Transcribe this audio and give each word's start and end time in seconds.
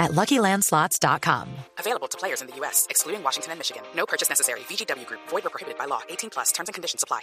at 0.00 0.12
LuckyLandSlots.com. 0.12 1.46
Available 1.78 2.08
to 2.08 2.18
players 2.18 2.40
in 2.40 2.48
the 2.48 2.56
U.S., 2.60 2.86
excluding 2.90 3.22
Washington 3.22 3.52
and 3.52 3.60
Michigan. 3.60 3.82
No 3.94 4.06
purchase 4.06 4.28
necessary. 4.28 4.60
VGW 4.60 5.06
Group. 5.06 5.20
Void 5.28 5.46
or 5.46 5.50
prohibited 5.50 5.78
by 5.78 5.84
law. 5.84 6.00
18 6.08 6.30
plus. 6.30 6.50
Terms 6.52 6.68
and 6.68 6.74
conditions 6.74 7.04
apply. 7.04 7.20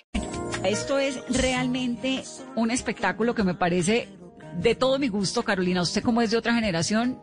Esto 0.63 0.97
es 0.97 1.19
realmente 1.29 2.23
un 2.55 2.71
espectáculo 2.71 3.35
que 3.35 3.43
me 3.43 3.53
parece 3.53 4.07
de 4.53 4.75
todo 4.75 4.97
mi 4.99 5.07
gusto, 5.07 5.43
Carolina. 5.43 5.81
Usted 5.81 6.03
como 6.03 6.21
es 6.21 6.31
de 6.31 6.37
otra 6.37 6.53
generación, 6.53 7.21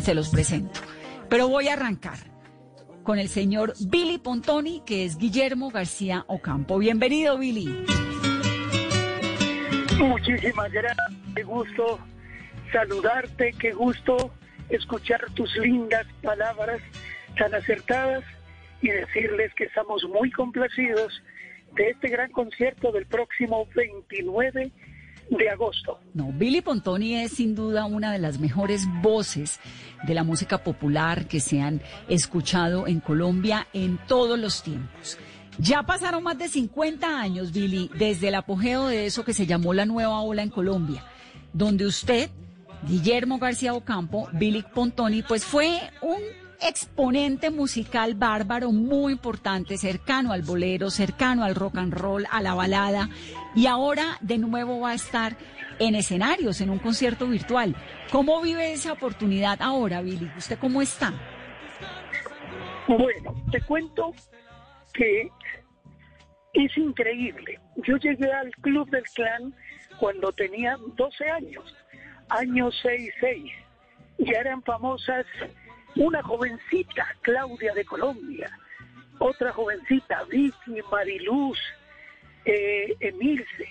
se 0.00 0.14
los 0.14 0.28
presento. 0.28 0.80
Pero 1.28 1.48
voy 1.48 1.68
a 1.68 1.74
arrancar 1.74 2.18
con 3.04 3.18
el 3.18 3.28
señor 3.28 3.74
Billy 3.80 4.18
Pontoni, 4.18 4.82
que 4.84 5.04
es 5.04 5.18
Guillermo 5.18 5.70
García 5.70 6.24
Ocampo. 6.26 6.78
Bienvenido, 6.78 7.38
Billy. 7.38 7.86
Muchísimas 9.98 10.72
gracias, 10.72 10.96
qué 11.36 11.42
gusto 11.44 11.98
saludarte, 12.72 13.52
qué 13.52 13.72
gusto 13.72 14.32
escuchar 14.68 15.20
tus 15.34 15.54
lindas 15.56 16.06
palabras 16.22 16.80
tan 17.36 17.54
acertadas 17.54 18.24
y 18.80 18.88
decirles 18.88 19.52
que 19.54 19.64
estamos 19.64 20.04
muy 20.04 20.30
complacidos 20.30 21.22
de 21.74 21.90
este 21.90 22.08
gran 22.08 22.30
concierto 22.30 22.92
del 22.92 23.06
próximo 23.06 23.66
29 23.74 24.70
de 25.30 25.48
agosto. 25.48 25.98
No, 26.12 26.32
Billy 26.32 26.60
Pontoni 26.60 27.16
es 27.16 27.32
sin 27.32 27.54
duda 27.54 27.86
una 27.86 28.12
de 28.12 28.18
las 28.18 28.38
mejores 28.38 28.86
voces 29.02 29.58
de 30.06 30.14
la 30.14 30.22
música 30.22 30.58
popular 30.62 31.26
que 31.26 31.40
se 31.40 31.60
han 31.60 31.80
escuchado 32.08 32.86
en 32.86 33.00
Colombia 33.00 33.66
en 33.72 33.98
todos 34.06 34.38
los 34.38 34.62
tiempos. 34.62 35.18
Ya 35.58 35.84
pasaron 35.84 36.24
más 36.24 36.36
de 36.36 36.48
50 36.48 37.20
años, 37.20 37.52
Billy, 37.52 37.90
desde 37.96 38.28
el 38.28 38.34
apogeo 38.34 38.88
de 38.88 39.06
eso 39.06 39.24
que 39.24 39.32
se 39.32 39.46
llamó 39.46 39.72
la 39.72 39.86
nueva 39.86 40.20
ola 40.20 40.42
en 40.42 40.50
Colombia, 40.50 41.04
donde 41.52 41.86
usted, 41.86 42.28
Guillermo 42.86 43.38
García 43.38 43.74
Ocampo, 43.74 44.28
Billy 44.32 44.62
Pontoni, 44.62 45.22
pues 45.22 45.44
fue 45.44 45.80
un 46.02 46.20
exponente 46.60 47.50
musical 47.50 48.14
bárbaro 48.14 48.72
muy 48.72 49.12
importante, 49.12 49.76
cercano 49.76 50.32
al 50.32 50.42
bolero, 50.42 50.90
cercano 50.90 51.44
al 51.44 51.54
rock 51.54 51.78
and 51.78 51.92
roll, 51.92 52.26
a 52.30 52.40
la 52.40 52.54
balada, 52.54 53.08
y 53.54 53.66
ahora 53.66 54.18
de 54.20 54.38
nuevo 54.38 54.80
va 54.80 54.90
a 54.90 54.94
estar 54.94 55.36
en 55.78 55.94
escenarios, 55.94 56.60
en 56.60 56.70
un 56.70 56.78
concierto 56.78 57.26
virtual. 57.26 57.74
¿Cómo 58.10 58.40
vive 58.40 58.72
esa 58.72 58.92
oportunidad 58.92 59.60
ahora, 59.60 60.00
Billy? 60.02 60.30
¿Usted 60.36 60.58
cómo 60.58 60.80
está? 60.82 61.12
Bueno, 62.86 63.34
te 63.50 63.60
cuento 63.62 64.12
que 64.92 65.30
es 66.52 66.76
increíble. 66.78 67.60
Yo 67.86 67.96
llegué 67.96 68.32
al 68.32 68.50
Club 68.60 68.88
del 68.90 69.04
Clan 69.14 69.54
cuando 69.98 70.32
tenía 70.32 70.76
12 70.96 71.28
años, 71.30 71.74
año 72.28 72.70
66. 72.70 73.52
Ya 74.18 74.38
eran 74.38 74.62
famosas 74.62 75.26
una 75.96 76.22
jovencita, 76.22 77.06
Claudia 77.22 77.72
de 77.74 77.84
Colombia, 77.84 78.50
otra 79.18 79.52
jovencita, 79.52 80.24
Vicky, 80.24 80.80
Mariluz, 80.90 81.58
eh, 82.44 82.96
Emilce, 83.00 83.68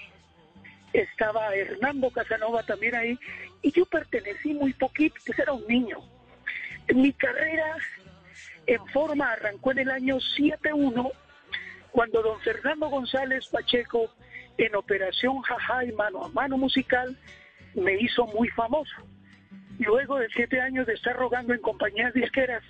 estaba 0.94 1.54
Hernando 1.54 2.10
Casanova 2.12 2.64
también 2.64 2.96
ahí, 2.96 3.20
y 3.62 3.72
yo 3.72 3.86
pertenecí 3.86 4.54
muy 4.54 4.74
poquito, 4.74 5.16
pues 5.26 5.40
era 5.40 5.54
un 5.54 5.68
niño. 5.68 5.98
Mi 6.94 7.12
carrera 7.14 7.78
en 8.66 8.86
forma 8.88 9.32
arrancó 9.32 9.72
en 9.72 9.80
el 9.80 9.92
año 9.92 10.18
7-1, 10.18 11.12
cuando 11.92 12.22
don 12.22 12.40
Fernando 12.42 12.88
González 12.88 13.48
Pacheco, 13.48 14.10
en 14.58 14.76
Operación 14.76 15.42
Jaja 15.42 15.86
y 15.86 15.92
Mano 15.94 16.26
a 16.26 16.30
Mano 16.30 16.58
Musical, 16.58 17.18
me 17.76 17.96
hizo 18.00 18.26
muy 18.28 18.50
famoso. 18.50 18.96
Luego 19.80 20.20
de 20.20 20.28
siete 20.30 20.62
años 20.62 20.86
de 20.86 20.94
estar 20.94 21.16
rogando 21.16 21.54
en 21.54 21.62
compañías 21.62 22.14
disqueras, 22.14 22.64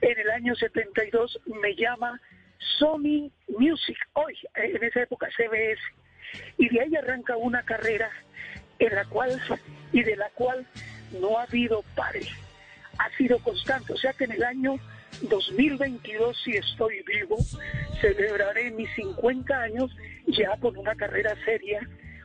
en 0.00 0.18
el 0.18 0.30
año 0.30 0.54
72 0.54 1.40
me 1.60 1.74
llama 1.74 2.20
Sony 2.78 3.30
Music, 3.48 3.96
hoy, 4.14 4.36
en 4.54 4.82
esa 4.82 5.02
época 5.02 5.28
CBS, 5.36 5.80
y 6.56 6.68
de 6.68 6.80
ahí 6.80 6.96
arranca 6.96 7.36
una 7.36 7.62
carrera 7.62 8.10
en 8.78 8.94
la 8.94 9.04
cual 9.06 9.40
y 9.92 10.02
de 10.02 10.16
la 10.16 10.30
cual 10.30 10.66
no 11.20 11.38
ha 11.38 11.42
habido 11.42 11.82
pare, 11.94 12.22
ha 12.98 13.10
sido 13.16 13.38
constante, 13.40 13.92
o 13.92 13.96
sea 13.96 14.12
que 14.12 14.24
en 14.24 14.32
el 14.32 14.44
año 14.44 14.76
2022, 15.22 16.40
si 16.42 16.52
estoy 16.52 17.02
vivo, 17.02 17.36
celebraré 18.00 18.70
mis 18.70 18.90
50 18.94 19.60
años 19.60 19.94
ya 20.26 20.56
con 20.58 20.76
una 20.76 20.94
carrera 20.94 21.34
seria, 21.44 21.80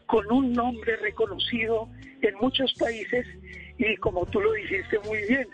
con 0.06 0.32
un 0.32 0.54
nombre 0.54 0.96
reconocido 0.98 1.90
en 2.22 2.36
muchos 2.36 2.74
países 2.76 3.26
y 3.78 3.96
como 3.98 4.26
tú 4.28 4.40
lo 4.40 4.54
dijiste 4.54 5.00
muy 5.00 5.20
bien, 5.28 5.48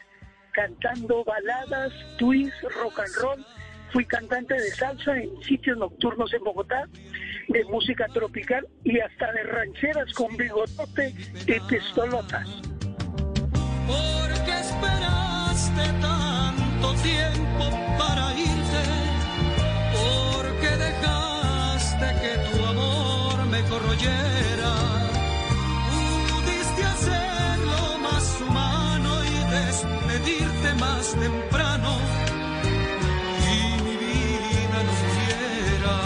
cantando 0.51 1.23
baladas, 1.23 1.91
twists, 2.17 2.61
rock 2.81 2.99
and 2.99 3.15
roll. 3.21 3.45
Fui 3.91 4.05
cantante 4.05 4.53
de 4.53 4.69
salsa 4.71 5.17
en 5.17 5.41
sitios 5.41 5.77
nocturnos 5.77 6.33
en 6.33 6.43
Bogotá, 6.43 6.87
de 7.49 7.65
música 7.65 8.07
tropical 8.13 8.65
y 8.85 8.99
hasta 8.99 9.31
de 9.33 9.43
rancheras 9.43 10.13
con 10.13 10.35
bigotote 10.37 11.13
y 11.45 11.59
pistolotas. 11.67 12.47
¿Por 13.87 14.45
qué 14.45 14.59
esperaste 14.59 15.99
tanto 15.99 16.93
tiempo 17.01 17.90
corroyera? 23.71 24.73
Pudiste 26.29 26.83
hacerlo 26.93 27.81
más 28.07 28.25
humano 28.41 29.11
y 29.31 29.35
despedirte 29.57 30.69
más 30.85 31.03
temprano. 31.25 31.91
Y 33.53 33.59
mi 33.85 33.95
vida 34.05 34.77
no 34.87 34.93
muriera. 35.01 35.97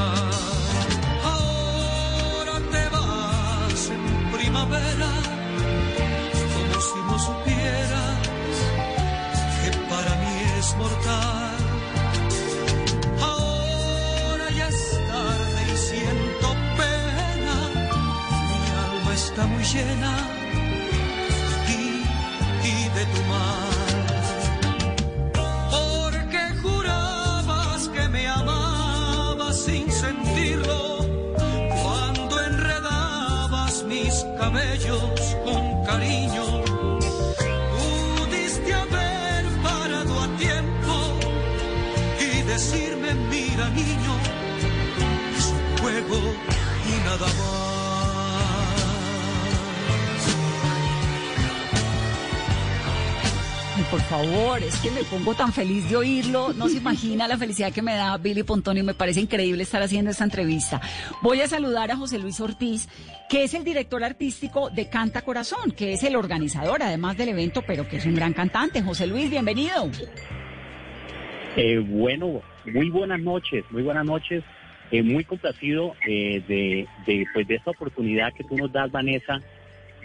Ahora 1.34 2.56
te 2.74 2.84
vas 2.96 3.80
en 3.98 4.32
primavera 4.38 5.12
como 6.54 6.76
si 6.90 7.00
no 7.10 7.16
supieras 7.28 8.18
que 9.62 9.70
para 9.92 10.12
mí 10.22 10.36
es 10.60 10.68
mortal. 10.78 11.55
Muy 19.48 19.64
llena 19.64 20.18
ti 21.68 22.04
y 22.64 22.90
de 22.96 23.06
tu 23.14 23.22
mal. 23.32 23.76
Porque 25.72 26.42
jurabas 26.62 27.88
que 27.90 28.08
me 28.10 28.28
amabas 28.28 29.58
sin 29.66 29.92
sentirlo 29.92 31.06
cuando 31.84 32.44
enredabas 32.44 33.84
mis 33.84 34.26
cabellos 34.40 35.36
con 35.46 35.86
cariño. 35.86 36.46
Pudiste 37.76 38.74
haber 38.74 39.46
parado 39.64 40.14
a 40.24 40.28
tiempo 40.38 40.96
y 42.20 42.42
decirme, 42.44 43.14
mira 43.32 43.70
niño, 43.70 44.14
es 45.38 45.54
juego 45.82 46.20
y 46.90 46.94
nada 47.06 47.28
más. 47.40 47.45
Por 53.90 54.02
favor, 54.02 54.62
es 54.64 54.78
que 54.80 54.92
me 54.92 55.04
pongo 55.04 55.34
tan 55.34 55.52
feliz 55.52 55.90
de 55.90 55.96
oírlo. 55.96 56.54
No 56.54 56.68
se 56.70 56.78
imagina 56.78 57.28
la 57.28 57.38
felicidad 57.38 57.72
que 57.72 57.82
me 57.82 57.96
da 57.96 58.18
Billy 58.18 58.44
Pontoni. 58.44 58.84
Me 58.84 58.94
parece 58.94 59.22
increíble 59.22 59.64
estar 59.64 59.82
haciendo 59.82 60.12
esta 60.12 60.24
entrevista. 60.24 60.82
Voy 61.22 61.42
a 61.42 61.48
saludar 61.48 61.92
a 61.92 61.96
José 61.96 62.20
Luis 62.20 62.40
Ortiz, 62.40 62.88
que 63.30 63.44
es 63.44 63.54
el 63.54 63.64
director 63.64 64.04
artístico 64.04 64.70
de 64.70 64.90
Canta 64.90 65.22
Corazón, 65.22 65.72
que 65.72 65.94
es 65.94 66.04
el 66.04 66.16
organizador 66.16 66.84
además 66.84 67.18
del 67.18 67.30
evento, 67.30 67.64
pero 67.66 67.88
que 67.88 67.98
es 67.98 68.06
un 68.06 68.16
gran 68.16 68.34
cantante. 68.34 68.82
José 68.82 69.08
Luis, 69.08 69.30
bienvenido. 69.30 69.90
Eh, 71.56 71.80
bueno, 71.80 72.42
muy 72.66 72.90
buenas 72.90 73.20
noches, 73.20 73.64
muy 73.72 73.84
buenas 73.84 74.06
noches. 74.06 74.44
Eh, 74.92 75.02
muy 75.02 75.24
complacido 75.24 75.96
eh, 76.08 76.44
de, 76.48 76.88
de, 77.08 77.26
pues, 77.34 77.48
de 77.48 77.56
esta 77.56 77.72
oportunidad 77.72 78.32
que 78.34 78.44
tú 78.44 78.56
nos 78.56 78.72
das, 78.72 78.92
Vanessa, 78.92 79.42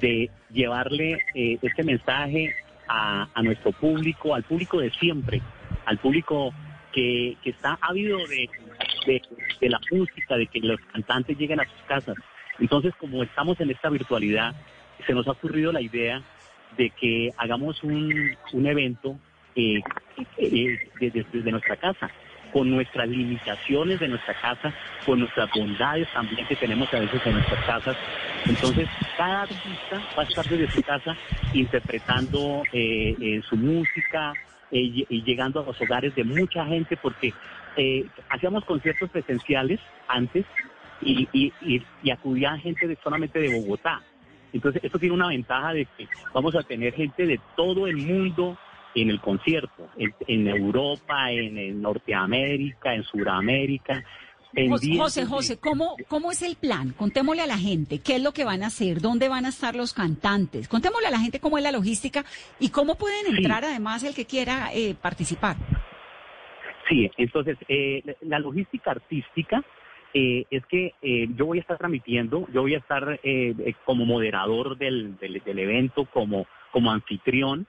de 0.01 0.31
llevarle 0.51 1.19
eh, 1.35 1.59
este 1.61 1.85
mensaje 1.85 2.55
a, 2.93 3.43
nuestro 3.43 3.71
público, 3.73 4.35
al 4.35 4.43
público 4.43 4.81
de 4.81 4.91
siempre, 4.91 5.41
al 5.87 5.99
público 5.99 6.53
que, 6.93 7.37
que 7.43 7.51
está 7.51 7.79
ávido 7.81 8.19
de 8.27 9.69
la 9.69 9.81
música, 9.93 10.37
de 10.37 10.47
que 10.49 10.61
los 10.61 10.81
cantantes 10.93 11.39
lleguen 11.39 11.61
a 11.61 11.65
sus 11.65 11.83
casas. 11.87 12.17
Entonces, 12.59 12.93
como 12.97 13.23
estamos 13.23 13.61
en 13.61 13.71
esta 13.71 13.89
virtualidad, 13.91 14.55
se 15.07 15.15
nos 15.15 15.27
ha 15.29 15.33
ocurrido 15.33 15.73
la 15.73 15.81
idea 15.81 16.23
de 16.77 16.91
que 16.91 17.31
hagamos 17.37 17.83
un, 17.83 18.37
evento 18.53 19.17
eh, 19.55 19.81
eh, 20.37 20.79
desde 21.01 21.51
nuestra 21.51 21.77
casa, 21.77 22.11
con 22.53 22.71
nuestras 22.71 23.09
limitaciones 23.09 24.01
de 24.01 24.09
nuestra 24.09 24.35
casa, 24.35 24.73
con 25.07 25.21
nuestras 25.21 25.51
bondades 25.55 26.09
también 26.13 26.47
que 26.47 26.57
tenemos 26.57 26.93
a 26.93 27.01
veces 27.01 27.21
en 27.25 27.35
nuestras 27.35 27.65
casas. 27.65 27.97
Entonces, 28.47 28.89
cada 29.17 29.43
artista 29.43 30.03
va 30.17 30.23
a 30.23 30.27
estar 30.27 30.47
desde 30.47 30.71
su 30.71 30.83
casa 30.83 31.17
interpretando 31.53 32.63
eh, 32.73 33.17
eh, 33.21 33.43
su 33.49 33.57
música 33.57 34.33
eh, 34.71 35.05
y, 35.09 35.23
llegando 35.23 35.61
a 35.61 35.65
los 35.65 35.81
hogares 35.81 36.15
de 36.15 36.25
mucha 36.25 36.65
gente, 36.65 36.97
porque 36.97 37.33
eh, 37.77 38.07
hacíamos 38.29 38.65
conciertos 38.65 39.11
presenciales 39.11 39.81
antes 40.07 40.47
y, 41.01 41.29
y, 41.33 41.53
y, 41.61 41.83
y 42.03 42.11
acudía 42.11 42.57
gente 42.59 42.87
de, 42.87 42.97
solamente 43.03 43.41
de 43.41 43.61
Bogotá. 43.61 44.01
Entonces, 44.53 44.83
esto 44.85 44.99
tiene 44.99 45.15
una 45.15 45.29
ventaja 45.29 45.73
de 45.73 45.87
que 45.97 46.09
vamos 46.33 46.55
a 46.55 46.63
tener 46.63 46.95
gente 46.95 47.27
de 47.27 47.41
todo 47.57 47.87
el 47.87 47.97
mundo 47.97 48.57
en 48.95 49.11
el 49.11 49.21
concierto, 49.21 49.89
en, 49.97 50.15
en 50.27 50.49
Europa, 50.49 51.31
en, 51.31 51.57
en 51.59 51.83
Norteamérica, 51.83 52.95
en 52.95 53.05
Sudamérica. 53.05 54.03
José, 54.53 54.55
pendientes 54.55 54.99
José, 54.99 55.27
José, 55.27 55.61
¿cómo, 55.61 55.95
¿cómo 56.09 56.33
es 56.33 56.43
el 56.43 56.57
plan? 56.57 56.91
Contémosle 56.97 57.43
a 57.43 57.47
la 57.47 57.57
gente 57.57 58.01
qué 58.01 58.17
es 58.17 58.23
lo 58.23 58.33
que 58.33 58.45
van 58.45 58.65
a 58.65 58.67
hacer, 58.67 59.01
dónde 59.01 59.29
van 59.29 59.45
a 59.45 59.51
estar 59.51 59.77
los 59.77 59.95
cantantes. 59.95 60.67
Contémosle 60.67 61.07
a 61.07 61.13
la 61.13 61.21
gente 61.21 61.39
cómo 61.39 61.57
es 61.57 61.63
la 61.63 61.71
logística 61.71 62.25
y 62.59 62.71
cómo 62.71 62.97
pueden 62.97 63.27
Sí. 63.27 63.37
entrar 63.37 63.65
además 63.65 64.03
el 64.03 64.13
que 64.15 64.25
quiera 64.25 64.71
eh, 64.75 64.97
participar. 65.01 65.57
Sí, 66.89 67.09
entonces 67.17 67.57
eh, 67.69 68.03
la- 68.05 68.15
la 68.23 68.39
logística 68.41 68.91
artística 68.91 69.63
eh, 70.13 70.45
es 70.51 70.67
que 70.67 70.95
eh, 71.03 71.29
yo 71.37 71.47
voy 71.47 71.59
a 71.59 71.61
estar 71.61 71.79
transmitiendo, 71.79 72.49
yo 72.53 72.63
voy 72.63 72.75
a 72.75 72.79
estar 72.79 73.21
eh, 73.23 73.55
eh, 73.57 73.75
como 73.85 74.05
moderador 74.05 74.77
del, 74.77 75.17
del, 75.19 75.41
del 75.45 75.59
evento, 75.61 76.07
como, 76.07 76.47
como 76.73 76.91
anfitrión, 76.91 77.69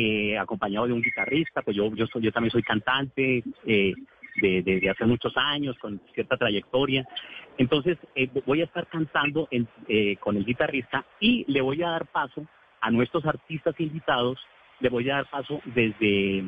eh, 0.00 0.38
acompañado 0.38 0.86
de 0.86 0.92
un 0.92 1.02
guitarrista, 1.02 1.62
pues 1.62 1.76
yo, 1.76 1.92
yo, 1.96 2.06
soy, 2.06 2.22
yo 2.22 2.30
también 2.30 2.52
soy 2.52 2.62
cantante 2.62 3.42
eh, 3.66 3.94
hace 4.88 5.04
muchos 5.06 5.36
años, 5.36 5.76
con 5.78 6.00
cierta 6.14 6.36
trayectoria. 6.36 7.04
Entonces 7.56 7.98
eh, 8.14 8.28
voy 8.46 8.60
a 8.60 8.64
estar 8.66 8.86
cantando 8.86 9.48
en- 9.50 9.66
eh, 9.88 10.16
con 10.20 10.36
el 10.36 10.44
guitarrista 10.44 11.04
y 11.18 11.44
le 11.52 11.60
voy 11.60 11.82
a 11.82 11.90
dar 11.90 12.06
paso 12.06 12.46
a 12.80 12.92
nuestros 12.92 13.26
artistas 13.26 13.74
invitados, 13.80 14.38
le 14.78 14.88
voy 14.88 15.10
a 15.10 15.16
dar 15.16 15.30
paso 15.30 15.60
desde 15.64 16.44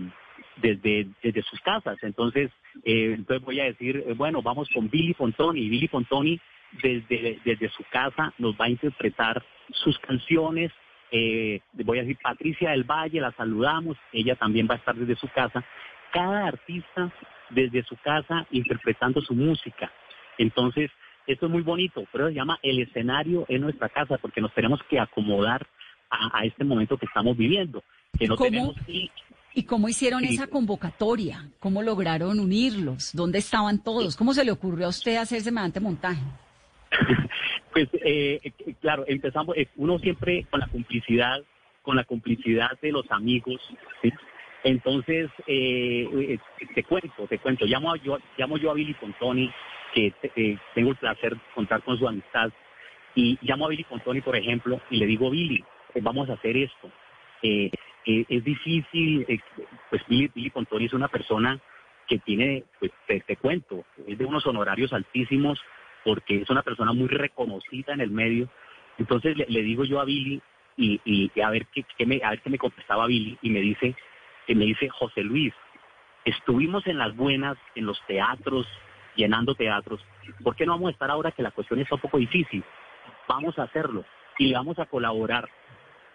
desde, 0.56 1.08
desde 1.22 1.42
sus 1.42 1.60
casas. 1.60 1.96
Entonces, 2.02 2.50
entonces 2.84 3.44
voy 3.44 3.60
a 3.60 3.64
decir, 3.64 4.04
bueno, 4.16 4.42
vamos 4.42 4.68
con 4.72 4.88
Billy 4.88 5.12
Fontoni. 5.14 5.68
Billy 5.68 5.88
Fontoni 5.88 6.38
desde, 6.82 7.38
desde 7.44 7.68
su 7.70 7.82
casa 7.90 8.32
nos 8.38 8.54
va 8.54 8.66
a 8.66 8.70
interpretar 8.70 9.42
sus 9.72 9.98
canciones. 9.98 10.70
Eh, 11.12 11.60
voy 11.72 11.98
a 11.98 12.02
decir 12.02 12.18
Patricia 12.22 12.70
del 12.70 12.84
Valle, 12.84 13.20
la 13.20 13.32
saludamos, 13.32 13.96
ella 14.12 14.36
también 14.36 14.68
va 14.70 14.74
a 14.74 14.78
estar 14.78 14.94
desde 14.94 15.16
su 15.16 15.28
casa. 15.28 15.64
Cada 16.12 16.46
artista 16.46 17.12
desde 17.50 17.82
su 17.84 17.96
casa 17.96 18.46
interpretando 18.52 19.20
su 19.20 19.34
música. 19.34 19.90
Entonces, 20.38 20.90
esto 21.26 21.46
es 21.46 21.52
muy 21.52 21.62
bonito, 21.62 22.04
pero 22.12 22.28
se 22.28 22.34
llama 22.34 22.58
el 22.62 22.80
escenario 22.80 23.44
en 23.48 23.60
nuestra 23.62 23.88
casa 23.88 24.18
porque 24.18 24.40
nos 24.40 24.52
tenemos 24.54 24.80
que 24.88 24.98
acomodar 25.00 25.66
a, 26.10 26.38
a 26.40 26.44
este 26.44 26.64
momento 26.64 26.96
que 26.96 27.06
estamos 27.06 27.36
viviendo. 27.36 27.82
Que 28.18 28.26
no 28.26 28.36
¿Cómo? 28.36 28.50
tenemos 28.50 28.76
y- 28.88 29.10
¿Y 29.52 29.64
cómo 29.64 29.88
hicieron 29.88 30.24
esa 30.24 30.46
convocatoria? 30.46 31.44
¿Cómo 31.58 31.82
lograron 31.82 32.38
unirlos? 32.38 33.10
¿Dónde 33.12 33.38
estaban 33.40 33.82
todos? 33.82 34.16
¿Cómo 34.16 34.32
se 34.32 34.44
le 34.44 34.52
ocurrió 34.52 34.86
a 34.86 34.90
usted 34.90 35.16
hacer 35.16 35.40
semejante 35.40 35.80
montaje? 35.80 36.20
Pues 37.72 37.88
eh, 37.94 38.40
eh, 38.42 38.74
claro, 38.80 39.04
empezamos, 39.06 39.56
eh, 39.56 39.68
uno 39.76 39.98
siempre 39.98 40.46
con 40.50 40.60
la 40.60 40.66
complicidad, 40.68 41.42
con 41.82 41.96
la 41.96 42.04
complicidad 42.04 42.70
de 42.80 42.92
los 42.92 43.10
amigos. 43.10 43.60
Entonces, 44.64 45.30
eh, 45.46 46.08
eh, 46.12 46.66
te 46.74 46.84
cuento, 46.84 47.26
te 47.28 47.38
cuento, 47.38 47.64
llamo, 47.66 47.92
a- 47.92 47.98
yo, 47.98 48.18
llamo 48.36 48.58
yo 48.58 48.70
a 48.70 48.74
Billy 48.74 48.94
Pontoni, 48.94 49.50
que 49.94 50.12
eh, 50.36 50.58
tengo 50.74 50.90
el 50.90 50.96
placer 50.96 51.36
contar 51.54 51.82
con 51.82 51.98
su 51.98 52.06
amistad, 52.08 52.50
y 53.14 53.38
llamo 53.42 53.66
a 53.66 53.68
Billy 53.68 53.84
Pontoni, 53.84 54.20
por 54.20 54.36
ejemplo, 54.36 54.80
y 54.90 54.98
le 54.98 55.06
digo, 55.06 55.30
Billy, 55.30 55.64
eh, 55.94 56.00
vamos 56.02 56.28
a 56.30 56.34
hacer 56.34 56.56
esto. 56.56 56.90
Eh, 57.42 57.70
eh, 58.06 58.24
es 58.28 58.44
difícil, 58.44 59.24
eh, 59.28 59.38
pues 59.90 60.02
Billy, 60.08 60.30
Billy 60.34 60.50
Pontoni 60.50 60.86
es 60.86 60.92
una 60.92 61.08
persona 61.08 61.58
que 62.08 62.18
tiene, 62.18 62.64
pues 62.80 62.92
te, 63.06 63.20
te 63.20 63.36
cuento, 63.36 63.84
es 64.06 64.18
de 64.18 64.24
unos 64.24 64.46
honorarios 64.46 64.92
altísimos, 64.92 65.60
porque 66.04 66.42
es 66.42 66.50
una 66.50 66.62
persona 66.62 66.92
muy 66.92 67.08
reconocida 67.08 67.92
en 67.92 68.00
el 68.00 68.10
medio. 68.10 68.48
Entonces 68.98 69.36
le, 69.36 69.62
digo 69.62 69.84
yo 69.84 70.00
a 70.00 70.04
Billy 70.04 70.40
y, 70.76 71.30
a 71.40 71.50
ver 71.50 71.66
qué, 71.66 71.84
me 72.06 72.20
a 72.22 72.30
ver 72.30 72.40
qué 72.40 72.50
me 72.50 72.58
contestaba 72.58 73.06
Billy 73.06 73.38
y 73.42 73.50
me 73.50 73.60
dice 73.60 73.94
que 74.46 74.54
me 74.54 74.64
dice 74.64 74.88
José 74.88 75.22
Luis, 75.22 75.52
estuvimos 76.24 76.86
en 76.86 76.98
las 76.98 77.14
buenas 77.14 77.56
en 77.74 77.86
los 77.86 78.00
teatros 78.06 78.66
llenando 79.16 79.54
teatros. 79.54 80.04
¿Por 80.42 80.56
qué 80.56 80.66
no 80.66 80.72
vamos 80.72 80.88
a 80.88 80.92
estar 80.92 81.10
ahora 81.10 81.32
que 81.32 81.42
la 81.42 81.50
cuestión 81.50 81.80
está 81.80 81.96
un 81.96 82.00
poco 82.00 82.18
difícil? 82.18 82.64
Vamos 83.28 83.58
a 83.58 83.64
hacerlo 83.64 84.04
y 84.38 84.52
vamos 84.52 84.78
a 84.78 84.86
colaborar. 84.86 85.48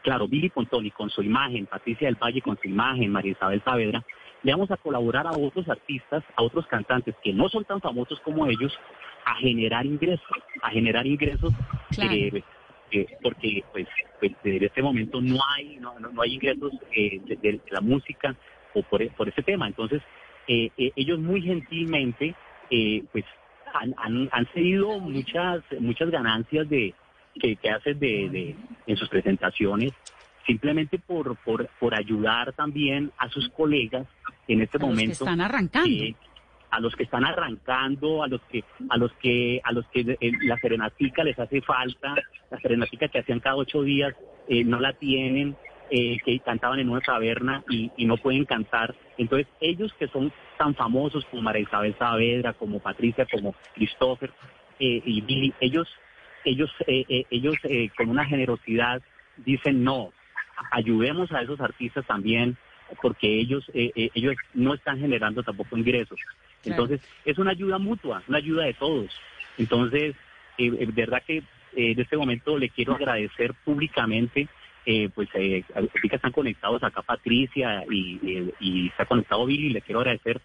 Claro, 0.02 0.28
Billy 0.28 0.50
Pontoni 0.50 0.92
con 0.92 1.10
su 1.10 1.24
imagen, 1.24 1.66
Patricia 1.66 2.08
del 2.08 2.16
Valle 2.16 2.42
con 2.42 2.58
su 2.62 2.68
imagen, 2.68 3.12
María 3.12 3.32
Isabel 3.32 3.62
Saavedra, 3.64 4.04
le 4.46 4.52
vamos 4.52 4.70
a 4.70 4.78
colaborar 4.78 5.26
a 5.26 5.32
otros 5.32 5.68
artistas, 5.68 6.24
a 6.36 6.44
otros 6.44 6.68
cantantes 6.68 7.16
que 7.24 7.34
no 7.34 7.50
son 7.50 7.66
tan 7.66 7.82
famosos 7.82 8.20
como 8.22 8.46
ellos, 8.46 8.78
a 9.26 9.34
generar 9.38 9.88
ingresos, 9.88 10.24
a 10.62 10.70
generar 10.70 11.08
ingresos, 11.08 11.52
Claro. 11.96 12.14
eh, 12.14 12.44
eh, 12.92 13.08
porque 13.24 13.64
pues, 13.72 13.88
pues 14.20 14.32
en 14.44 14.64
este 14.64 14.84
momento 14.84 15.20
no 15.20 15.38
hay 15.56 15.78
no, 15.78 16.00
no, 16.00 16.12
no 16.12 16.22
hay 16.22 16.36
ingresos 16.36 16.72
eh, 16.96 17.20
de, 17.26 17.36
de 17.38 17.62
la 17.72 17.82
música 17.82 18.36
o 18.76 18.84
por, 18.84 19.08
por 19.16 19.28
ese 19.28 19.42
tema. 19.42 19.66
Entonces, 19.66 20.04
eh, 20.48 20.70
ellos 20.96 21.18
muy 21.20 21.42
gentilmente 21.42 22.36
eh, 22.70 23.04
pues 23.12 23.26
han, 23.74 23.96
han, 23.98 24.30
han 24.32 24.46
cedido 24.54 25.00
muchas 25.00 25.64
muchas 25.80 26.12
ganancias 26.12 26.70
de 26.70 26.94
que, 27.42 27.56
que 27.56 27.70
hacen 27.72 27.98
de, 28.00 28.30
de- 28.30 28.56
en 28.86 28.96
sus 28.96 29.10
presentaciones 29.10 29.92
simplemente 30.46 31.00
por, 31.00 31.36
por, 31.38 31.68
por 31.80 31.96
ayudar 31.96 32.54
también 32.54 33.12
a 33.18 33.30
sus 33.30 33.50
colegas 33.50 34.08
en 34.48 34.62
este 34.62 34.78
A 34.78 34.82
los 34.82 34.90
que 34.90 34.96
momento 34.96 35.12
están 35.26 35.42
arrancando. 35.42 35.90
eh, 36.04 36.16
a 36.72 36.80
los 36.80 36.96
que 36.96 37.04
están 37.04 37.24
arrancando, 37.24 38.22
a 38.24 38.28
los 38.28 38.42
que 38.52 38.64
a 38.90 38.98
los 38.98 39.14
que 39.14 39.62
a 39.64 39.72
los 39.72 39.86
que 39.88 40.02
eh, 40.20 40.32
la 40.44 40.58
serenatica 40.58 41.24
les 41.24 41.40
hace 41.40 41.62
falta, 41.62 42.16
la 42.52 42.60
serenatica 42.60 43.08
que 43.08 43.20
hacían 43.20 43.40
cada 43.40 43.56
ocho 43.56 43.82
días 43.84 44.14
eh, 44.50 44.64
no 44.66 44.80
la 44.80 44.92
tienen, 44.94 45.56
eh, 45.90 46.18
que 46.26 46.40
cantaban 46.40 46.80
en 46.80 46.90
una 46.90 47.00
taberna 47.02 47.64
y, 47.70 47.92
y 47.96 48.06
no 48.06 48.18
pueden 48.18 48.44
cantar. 48.46 48.94
Entonces 49.18 49.48
ellos 49.62 49.94
que 49.98 50.08
son 50.10 50.34
tan 50.58 50.76
famosos 50.76 51.24
como 51.26 51.44
María 51.44 51.62
Isabel 51.64 51.96
Saavedra, 51.98 52.54
como 52.54 52.80
Patricia, 52.80 53.26
como 53.32 53.56
Christopher 53.74 54.32
eh, 54.80 55.02
y 55.06 55.22
Billy, 55.22 55.54
ellos 55.62 55.88
ellos 56.44 56.72
eh, 56.88 57.06
eh, 57.08 57.26
ellos 57.30 57.56
eh, 57.64 57.90
con 57.96 58.10
una 58.10 58.26
generosidad 58.26 59.02
dicen 59.38 59.84
no, 59.84 60.12
ayudemos 60.72 61.32
a 61.32 61.42
esos 61.42 61.60
artistas 61.60 62.06
también 62.06 62.58
porque 63.02 63.40
ellos 63.40 63.66
eh, 63.74 63.92
eh, 63.96 64.10
ellos 64.14 64.36
no 64.54 64.74
están 64.74 65.00
generando 65.00 65.44
tampoco 65.44 65.78
ingresos. 65.78 66.20
Claro. 66.64 66.84
Entonces, 66.84 67.02
es 67.26 67.38
una 67.38 67.52
ayuda 67.52 67.78
mutua, 67.78 68.24
una 68.28 68.38
ayuda 68.38 68.66
de 68.66 68.74
todos. 68.74 69.12
Entonces, 69.58 70.16
eh, 70.58 70.72
eh, 70.80 70.88
verdad 70.94 71.24
que 71.26 71.38
eh, 71.38 71.44
en 71.74 72.00
este 72.00 72.18
momento 72.18 72.58
le 72.58 72.70
quiero 72.70 72.94
agradecer 72.94 73.54
públicamente, 73.64 74.48
eh, 74.86 75.10
pues 75.14 75.28
eh, 75.34 75.64
que 76.10 76.16
están 76.16 76.32
conectados 76.32 76.84
acá 76.84 77.02
Patricia 77.02 77.84
y, 77.90 78.52
y- 78.60 78.88
está 78.88 79.06
conectado 79.06 79.46
Billy, 79.46 79.70
le 79.70 79.82
quiero 79.82 80.00
agradecer 80.02 80.40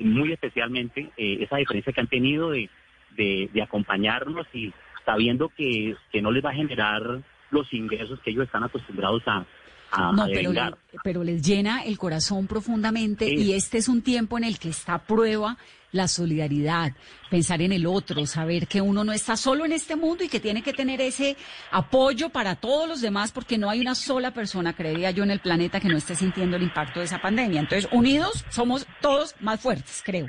muy 0.00 0.32
especialmente 0.32 1.10
eh, 1.16 1.38
esa 1.40 1.56
diferencia 1.56 1.92
que 1.92 2.00
han 2.00 2.08
tenido 2.08 2.50
de, 2.50 2.68
de, 3.16 3.48
de 3.52 3.62
acompañarnos 3.62 4.46
y 4.52 4.72
sabiendo 5.04 5.48
que, 5.50 5.94
que 6.10 6.20
no 6.22 6.32
les 6.32 6.44
va 6.44 6.50
a 6.50 6.54
generar 6.54 7.20
los 7.50 7.72
ingresos 7.72 8.18
que 8.20 8.30
ellos 8.30 8.46
están 8.46 8.64
acostumbrados 8.64 9.22
a, 9.26 9.46
a, 9.94 10.12
No, 10.12 10.22
a 10.24 10.26
pero, 10.26 10.52
le- 10.52 10.70
pero 11.02 11.24
les 11.24 11.42
llena 11.42 11.82
el 11.84 11.96
corazón 11.98 12.46
profundamente 12.46 13.26
Sí. 13.26 13.34
y 13.36 13.52
este 13.52 13.78
es 13.78 13.88
un 13.88 14.02
tiempo 14.02 14.36
en 14.38 14.44
el 14.44 14.58
que 14.58 14.68
está 14.70 14.94
a 14.94 15.02
prueba 15.06 15.56
la 15.92 16.08
solidaridad, 16.08 16.92
pensar 17.30 17.62
en 17.62 17.70
el 17.70 17.86
otro, 17.86 18.26
saber 18.26 18.66
que 18.66 18.80
uno 18.80 19.04
no 19.04 19.12
está 19.12 19.36
solo 19.36 19.64
en 19.64 19.70
este 19.70 19.94
mundo 19.94 20.24
y 20.24 20.28
que 20.28 20.40
tiene 20.40 20.60
que 20.60 20.72
tener 20.72 21.00
ese 21.00 21.36
apoyo 21.70 22.30
para 22.30 22.56
todos 22.56 22.88
los 22.88 23.00
demás 23.00 23.30
porque 23.30 23.58
no 23.58 23.70
hay 23.70 23.80
una 23.80 23.94
sola 23.94 24.32
persona, 24.32 24.72
creería 24.72 25.12
yo, 25.12 25.22
en 25.22 25.30
el 25.30 25.38
planeta 25.38 25.78
que 25.78 25.88
no 25.88 25.96
esté 25.96 26.16
sintiendo 26.16 26.56
el 26.56 26.64
impacto 26.64 26.98
de 26.98 27.06
esa 27.06 27.20
pandemia. 27.22 27.60
Entonces, 27.60 27.88
unidos 27.92 28.44
somos 28.50 28.88
todos 29.00 29.36
más 29.38 29.60
fuertes, 29.60 30.02
creo. 30.04 30.26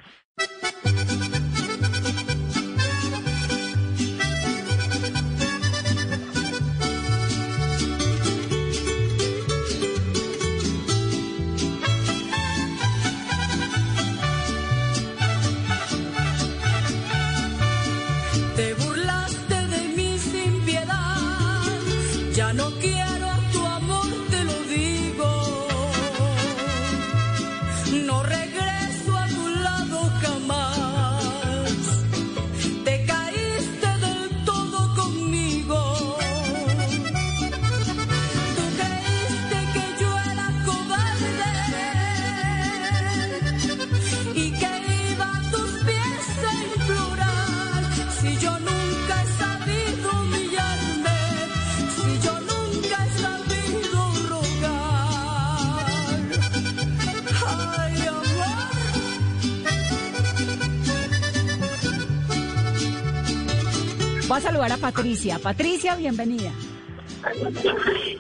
Saludar 64.46 64.72
a 64.72 64.78
Patricia. 64.78 65.40
Patricia, 65.40 65.96
bienvenida. 65.96 66.52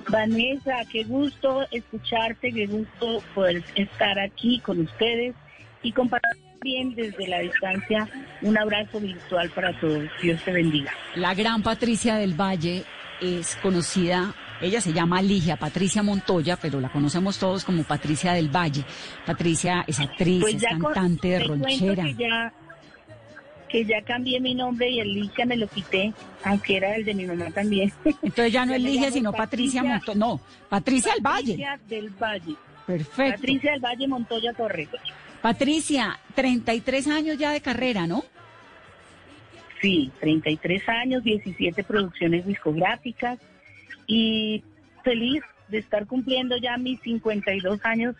Vanessa, 0.09 0.77
qué 0.91 1.03
gusto 1.03 1.65
escucharte, 1.71 2.51
qué 2.51 2.65
gusto 2.67 3.21
poder 3.33 3.63
estar 3.75 4.17
aquí 4.19 4.59
con 4.59 4.79
ustedes 4.81 5.35
y 5.83 5.91
compartir 5.91 6.41
bien 6.61 6.95
desde 6.95 7.27
la 7.27 7.39
distancia 7.39 8.09
un 8.41 8.57
abrazo 8.57 8.99
virtual 8.99 9.49
para 9.51 9.79
todos. 9.79 10.05
Dios 10.21 10.41
te 10.43 10.51
bendiga. 10.51 10.91
La 11.15 11.33
gran 11.35 11.61
Patricia 11.61 12.15
del 12.15 12.33
Valle 12.33 12.83
es 13.21 13.55
conocida, 13.61 14.33
ella 14.61 14.81
se 14.81 14.93
llama 14.93 15.21
Ligia 15.21 15.57
Patricia 15.57 16.01
Montoya, 16.01 16.57
pero 16.57 16.79
la 16.81 16.89
conocemos 16.89 17.37
todos 17.37 17.63
como 17.63 17.83
Patricia 17.83 18.33
del 18.33 18.49
Valle. 18.49 18.83
Patricia 19.25 19.83
es 19.87 19.99
actriz, 19.99 20.43
es 20.47 20.55
Pues 20.59 20.63
con- 20.79 20.93
cantante 20.93 21.27
de 21.27 21.39
ronchera. 21.39 22.05
Ya, 22.17 22.51
que 23.69 23.83
ya 23.85 24.01
cambié 24.01 24.39
mi 24.39 24.53
nombre 24.55 24.89
y 24.89 24.99
el 24.99 25.13
me 25.45 25.57
lo 25.57 25.67
quité, 25.67 26.13
aunque 26.43 26.77
era 26.77 26.95
el 26.95 27.05
de 27.05 27.13
mi 27.13 27.25
mamá 27.25 27.49
también. 27.51 27.91
Entonces 28.05 28.51
ya 28.53 28.65
no 28.65 28.73
es 28.75 28.81
sino 29.11 29.31
Patricia, 29.31 29.81
Patricia- 29.81 29.83
Montoya. 29.83 30.17
No, 30.19 30.41
Patricia 30.69 31.13
del 31.13 31.21
Valle. 31.23 31.51
Patricia 31.57 31.79
del 31.87 32.09
Valle. 32.11 32.55
Perfecto. 32.85 33.31
Patricia 33.41 33.71
del 33.71 33.79
Valle 33.81 34.07
Montoya 34.07 34.53
Torres. 34.53 34.89
Patricia, 35.41 36.19
33 36.35 37.07
años 37.07 37.37
ya 37.37 37.51
de 37.51 37.61
carrera, 37.61 38.07
¿no? 38.07 38.23
Sí, 39.81 40.11
33 40.19 40.87
años, 40.89 41.23
17 41.23 41.83
producciones 41.83 42.45
discográficas 42.47 43.39
y 44.07 44.63
feliz 45.03 45.43
de 45.67 45.79
estar 45.79 46.05
cumpliendo 46.07 46.57
ya 46.57 46.77
mis 46.77 46.99
52 47.01 47.79
años 47.83 48.15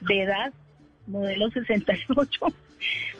de 0.00 0.22
edad, 0.22 0.52
modelo 1.06 1.50
68. 1.50 2.46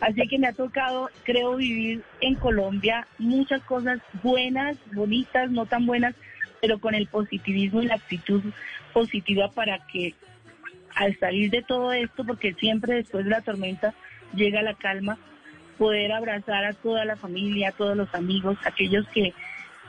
Así 0.00 0.26
que 0.28 0.38
me 0.38 0.48
ha 0.48 0.52
tocado, 0.52 1.10
creo, 1.24 1.56
vivir 1.56 2.02
en 2.20 2.34
Colombia 2.36 3.06
muchas 3.18 3.62
cosas 3.62 4.00
buenas, 4.22 4.76
bonitas, 4.92 5.50
no 5.50 5.66
tan 5.66 5.86
buenas, 5.86 6.14
pero 6.60 6.78
con 6.78 6.94
el 6.94 7.06
positivismo 7.06 7.82
y 7.82 7.86
la 7.86 7.94
actitud 7.94 8.42
positiva 8.92 9.50
para 9.50 9.78
que 9.86 10.14
al 10.94 11.18
salir 11.18 11.50
de 11.50 11.62
todo 11.62 11.92
esto, 11.92 12.24
porque 12.24 12.54
siempre 12.54 12.96
después 12.96 13.24
de 13.24 13.30
la 13.30 13.40
tormenta 13.40 13.94
llega 14.34 14.62
la 14.62 14.74
calma, 14.74 15.18
poder 15.78 16.12
abrazar 16.12 16.64
a 16.64 16.74
toda 16.74 17.04
la 17.04 17.16
familia, 17.16 17.70
a 17.70 17.72
todos 17.72 17.96
los 17.96 18.14
amigos, 18.14 18.58
aquellos 18.64 19.06
que, 19.08 19.32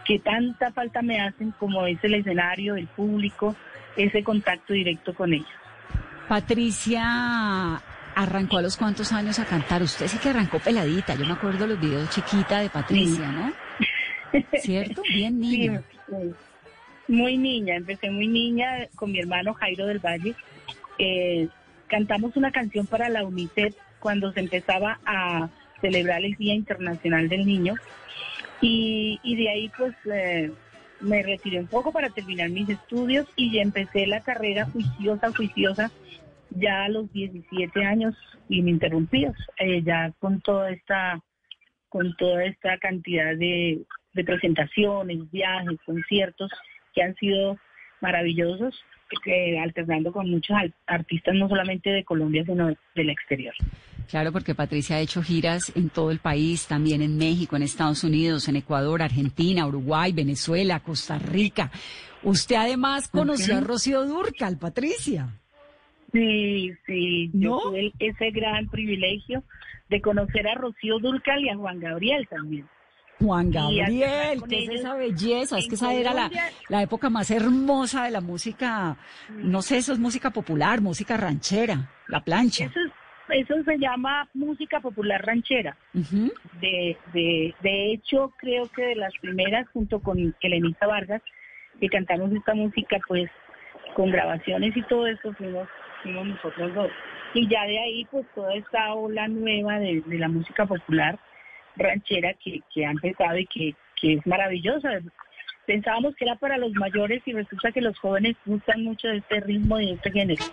que 0.05 0.19
tanta 0.19 0.71
falta 0.71 1.01
me 1.01 1.19
hacen, 1.19 1.51
como 1.51 1.85
es 1.85 2.01
el 2.03 2.15
escenario, 2.15 2.75
el 2.75 2.87
público, 2.87 3.55
ese 3.97 4.23
contacto 4.23 4.73
directo 4.73 5.13
con 5.13 5.33
ellos. 5.33 5.49
Patricia 6.29 7.81
arrancó 8.15 8.57
a 8.57 8.61
los 8.61 8.77
cuantos 8.77 9.11
años 9.11 9.39
a 9.39 9.45
cantar. 9.45 9.81
Usted 9.81 10.07
sí 10.07 10.17
que 10.17 10.29
arrancó 10.29 10.59
peladita. 10.59 11.15
Yo 11.15 11.25
me 11.25 11.33
acuerdo 11.33 11.67
los 11.67 11.79
videos 11.79 12.09
chiquita 12.09 12.59
de 12.59 12.69
Patricia, 12.69 13.27
¿no? 13.31 13.53
¿Cierto? 14.59 15.01
Bien 15.13 15.39
niña. 15.39 15.81
Sí. 16.07 16.15
Muy 17.07 17.37
niña, 17.37 17.75
empecé 17.75 18.09
muy 18.09 18.27
niña 18.27 18.87
con 18.95 19.11
mi 19.11 19.19
hermano 19.19 19.53
Jairo 19.53 19.85
del 19.85 19.99
Valle. 19.99 20.35
Eh, 20.97 21.47
cantamos 21.87 22.37
una 22.37 22.51
canción 22.51 22.87
para 22.87 23.09
la 23.09 23.25
UNICEF 23.25 23.75
cuando 23.99 24.31
se 24.31 24.39
empezaba 24.39 24.99
a 25.05 25.49
celebrar 25.81 26.23
el 26.23 26.35
Día 26.35 26.53
Internacional 26.53 27.27
del 27.27 27.45
Niño. 27.45 27.75
Y, 28.61 29.19
y 29.23 29.35
de 29.35 29.49
ahí 29.49 29.71
pues 29.75 29.93
eh, 30.05 30.51
me 31.01 31.23
retiré 31.23 31.59
un 31.59 31.67
poco 31.67 31.91
para 31.91 32.09
terminar 32.09 32.49
mis 32.49 32.69
estudios 32.69 33.27
y 33.35 33.51
ya 33.51 33.61
empecé 33.61 34.07
la 34.07 34.21
carrera 34.21 34.65
juiciosa, 34.65 35.31
juiciosa, 35.35 35.91
ya 36.51 36.85
a 36.85 36.89
los 36.89 37.11
17 37.13 37.83
años 37.83 38.15
ininterrumpidos, 38.49 39.35
eh, 39.59 39.81
ya 39.83 40.11
con 40.19 40.41
toda 40.41 40.71
esta, 40.71 41.19
con 41.89 42.15
toda 42.17 42.43
esta 42.45 42.77
cantidad 42.77 43.35
de, 43.35 43.81
de 44.13 44.23
presentaciones, 44.23 45.29
viajes, 45.31 45.79
conciertos 45.85 46.51
que 46.93 47.03
han 47.03 47.15
sido 47.15 47.57
maravillosos, 48.01 48.75
eh, 49.25 49.59
alternando 49.59 50.11
con 50.11 50.29
muchos 50.29 50.55
artistas 50.87 51.35
no 51.35 51.49
solamente 51.49 51.89
de 51.89 52.03
Colombia, 52.03 52.43
sino 52.45 52.73
del 52.95 53.09
exterior. 53.09 53.53
Claro, 54.09 54.31
porque 54.31 54.55
Patricia 54.55 54.97
ha 54.97 54.99
hecho 54.99 55.21
giras 55.21 55.71
en 55.75 55.89
todo 55.89 56.11
el 56.11 56.19
país, 56.19 56.67
también 56.67 57.01
en 57.01 57.17
México, 57.17 57.55
en 57.55 57.63
Estados 57.63 58.03
Unidos, 58.03 58.47
en 58.47 58.57
Ecuador, 58.57 59.01
Argentina, 59.01 59.67
Uruguay, 59.67 60.11
Venezuela, 60.11 60.79
Costa 60.81 61.17
Rica. 61.19 61.71
Usted 62.23 62.55
además 62.55 63.09
conoció 63.09 63.57
a. 63.57 63.61
Rocío 63.61 64.05
Durcal, 64.05 64.57
Patricia. 64.57 65.29
Sí, 66.11 66.73
sí, 66.85 67.29
¿No? 67.33 67.41
yo 67.41 67.59
tuve 67.69 67.93
ese 67.99 68.31
gran 68.31 68.67
privilegio 68.67 69.43
de 69.89 70.01
conocer 70.01 70.47
a 70.47 70.55
Rocío 70.55 70.99
Durcal 70.99 71.43
y 71.43 71.49
a 71.49 71.55
Juan 71.55 71.79
Gabriel 71.79 72.27
también. 72.29 72.67
Juan 73.19 73.51
Gabriel, 73.51 74.41
que 74.49 74.63
es 74.63 74.69
esa 74.69 74.95
belleza, 74.95 75.59
es 75.59 75.67
que 75.67 75.75
esa 75.75 75.93
era 75.93 76.13
la, 76.13 76.31
la 76.69 76.81
época 76.81 77.09
más 77.11 77.29
hermosa 77.29 78.05
de 78.05 78.11
la 78.11 78.19
música, 78.21 78.97
no 79.29 79.61
sé, 79.61 79.77
eso 79.77 79.93
es 79.93 79.99
música 79.99 80.31
popular, 80.31 80.81
música 80.81 81.17
ranchera, 81.17 81.87
la 82.07 82.23
plancha. 82.23 82.65
Eso, 82.65 82.79
es- 82.79 82.91
eso 83.29 83.63
se 83.63 83.77
llama 83.77 84.27
música 84.33 84.79
popular 84.81 85.23
ranchera. 85.25 85.77
Ujú. 85.93 86.33
De, 86.59 86.97
de, 87.13 87.53
de 87.61 87.91
hecho, 87.93 88.33
creo 88.37 88.67
que 88.69 88.81
de 88.87 88.95
las 88.95 89.13
primeras, 89.21 89.69
junto 89.69 89.99
con 90.01 90.35
Elenita 90.41 90.87
Vargas, 90.87 91.21
que 91.79 91.87
cantamos 91.87 92.31
esta 92.33 92.53
música, 92.55 92.97
pues 93.07 93.29
con 93.95 94.09
grabaciones 94.09 94.75
y 94.75 94.81
todo 94.83 95.05
eso, 95.07 95.31
fuimos, 95.33 95.67
fuimos 96.01 96.27
nosotros 96.27 96.73
dos. 96.73 96.91
Y 97.33 97.47
ya 97.47 97.65
de 97.65 97.79
ahí, 97.79 98.05
pues 98.11 98.25
toda 98.35 98.53
esta 98.53 98.93
ola 98.93 99.27
nueva 99.27 99.79
de, 99.79 100.01
de 100.05 100.17
la 100.17 100.27
música 100.27 100.65
popular 100.65 101.17
ranchera 101.77 102.33
que, 102.33 102.61
que 102.73 102.85
ha 102.85 102.91
empezado 102.91 103.37
y 103.37 103.45
que, 103.47 103.75
que 103.99 104.13
es 104.13 104.27
maravillosa. 104.27 104.99
Pensábamos 105.65 106.15
que 106.15 106.25
era 106.25 106.35
para 106.35 106.57
los 106.57 106.73
mayores 106.73 107.21
y 107.25 107.33
resulta 107.33 107.71
que 107.71 107.81
los 107.81 107.97
jóvenes 107.99 108.35
gustan 108.45 108.83
mucho 108.83 109.07
de 109.07 109.17
este 109.17 109.39
ritmo 109.41 109.79
y 109.79 109.87
de 109.87 109.93
este 109.93 110.11
género. 110.11 110.43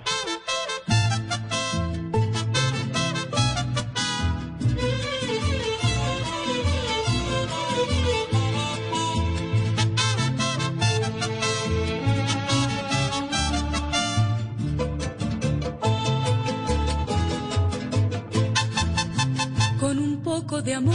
Poco 20.48 20.62
de 20.62 20.72
amor 20.72 20.94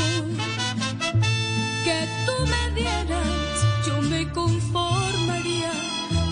que 1.83 2.07
tú 2.25 2.33
me 2.47 2.71
dieras, 2.81 3.27
yo 3.85 4.01
me 4.01 4.27
conformaría, 4.31 5.71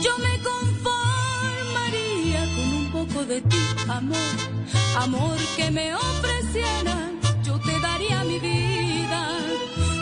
yo 0.01 0.18
me 0.18 0.40
conformaría 0.50 2.42
con 2.56 2.74
un 2.80 2.92
poco 2.92 3.24
de 3.25 3.42
ti, 3.42 3.60
amor, 3.88 4.18
amor 4.98 5.38
que 5.56 5.70
me 5.70 5.94
ofrecieras, 5.94 7.12
yo 7.44 7.60
te 7.60 7.80
daría 7.80 8.24
mi 8.24 8.40
vida, 8.40 9.28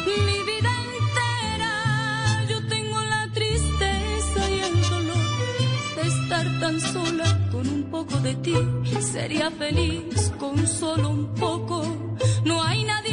mi 0.05 0.39
vida 0.51 0.71
entera, 0.99 1.73
yo 2.47 2.65
tengo 2.67 3.01
la 3.01 3.27
tristeza 3.33 4.49
y 4.49 4.59
el 4.61 4.81
dolor 4.89 5.27
de 5.95 6.03
estar 6.07 6.59
tan 6.61 6.79
sola 6.79 7.49
con 7.51 7.67
un 7.67 7.83
poco 7.91 8.15
de 8.21 8.35
ti. 8.35 8.55
Sería 9.01 9.51
feliz 9.51 10.31
con 10.39 10.65
solo 10.67 11.09
un 11.09 11.33
poco. 11.35 11.83
No 12.45 12.63
hay 12.63 12.83
nadie 12.83 13.08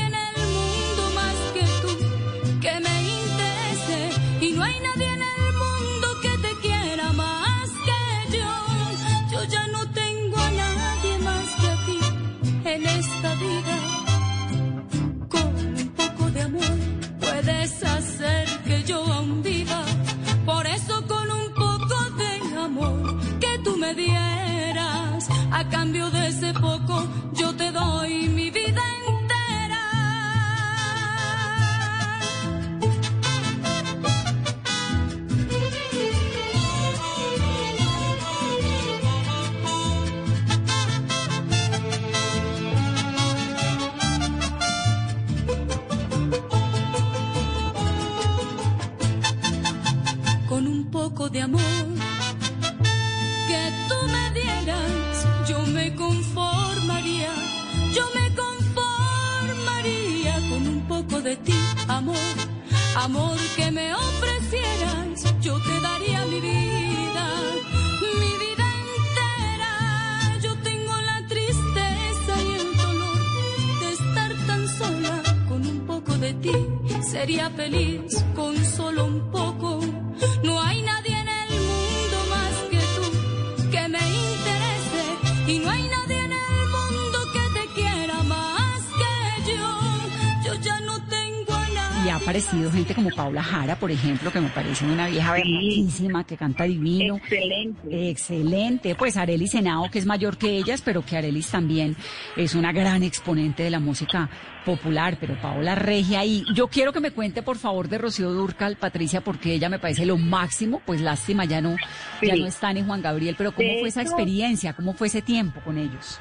Y 92.06 92.08
ha 92.08 92.16
aparecido 92.16 92.70
gente 92.70 92.94
como 92.94 93.10
Paula 93.10 93.42
Jara, 93.42 93.74
por 93.80 93.90
ejemplo, 93.90 94.30
que 94.30 94.40
me 94.40 94.48
parece 94.50 94.84
una 94.84 95.08
vieja 95.08 95.32
bellísima, 95.32 96.22
que 96.24 96.36
canta 96.36 96.62
divino. 96.62 97.16
Excelente. 97.16 98.10
Excelente. 98.10 98.94
Pues 98.94 99.16
Arelis 99.16 99.50
Senao, 99.50 99.90
que 99.90 99.98
es 99.98 100.06
mayor 100.06 100.38
que 100.38 100.50
ellas, 100.56 100.82
pero 100.84 101.04
que 101.04 101.16
Arelis 101.16 101.50
también 101.50 101.96
es 102.36 102.54
una 102.54 102.70
gran 102.72 103.02
exponente 103.02 103.64
de 103.64 103.70
la 103.70 103.80
música 103.80 104.30
popular, 104.64 105.16
pero 105.20 105.34
Paola 105.40 105.74
Regia 105.74 106.24
y 106.24 106.44
yo 106.54 106.68
quiero 106.68 106.92
que 106.92 107.00
me 107.00 107.10
cuente 107.10 107.42
por 107.42 107.56
favor 107.56 107.88
de 107.88 107.98
Rocío 107.98 108.30
Durcal, 108.30 108.76
Patricia, 108.76 109.20
porque 109.20 109.52
ella 109.54 109.68
me 109.68 109.78
parece 109.80 110.06
lo 110.06 110.16
máximo, 110.16 110.80
pues 110.86 111.00
lástima, 111.00 111.44
ya 111.44 111.60
no, 111.60 111.76
ya 112.22 112.34
Sí. 112.34 112.40
no 112.40 112.46
está 112.46 112.72
ni 112.72 112.82
Juan 112.84 113.02
Gabriel, 113.02 113.34
pero 113.36 113.52
¿cómo 113.52 113.68
De 113.68 113.80
fue 113.80 113.88
esa 113.88 114.02
experiencia? 114.02 114.74
¿Cómo 114.74 114.92
fue 114.92 115.08
ese 115.08 115.22
tiempo 115.22 115.60
con 115.64 115.76
ellos? 115.76 116.20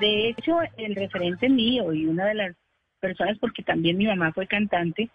De 0.00 0.30
hecho, 0.30 0.58
el 0.76 0.94
referente 0.94 1.48
mío 1.48 1.92
y 1.92 2.06
una 2.06 2.26
de 2.26 2.34
las 2.34 2.56
personas, 3.04 3.38
porque 3.38 3.62
también 3.62 3.98
mi 3.98 4.06
mamá 4.06 4.32
fue 4.32 4.46
cantante, 4.46 5.10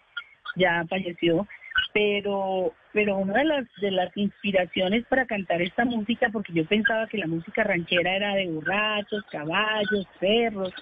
ya 0.54 0.84
falleció, 0.88 1.46
pero 1.92 2.72
pero 2.92 3.18
una 3.18 3.38
de 3.38 3.44
las 3.44 3.64
de 3.80 3.90
las 3.90 4.16
inspiraciones 4.16 5.04
para 5.06 5.26
cantar 5.26 5.60
esta 5.60 5.84
música, 5.84 6.28
porque 6.32 6.52
yo 6.52 6.64
pensaba 6.66 7.08
que 7.08 7.18
la 7.18 7.26
música 7.26 7.64
ranchera 7.64 8.14
era 8.14 8.34
de 8.34 8.46
borrachos, 8.48 9.24
caballos, 9.30 10.06
perros, 10.20 10.72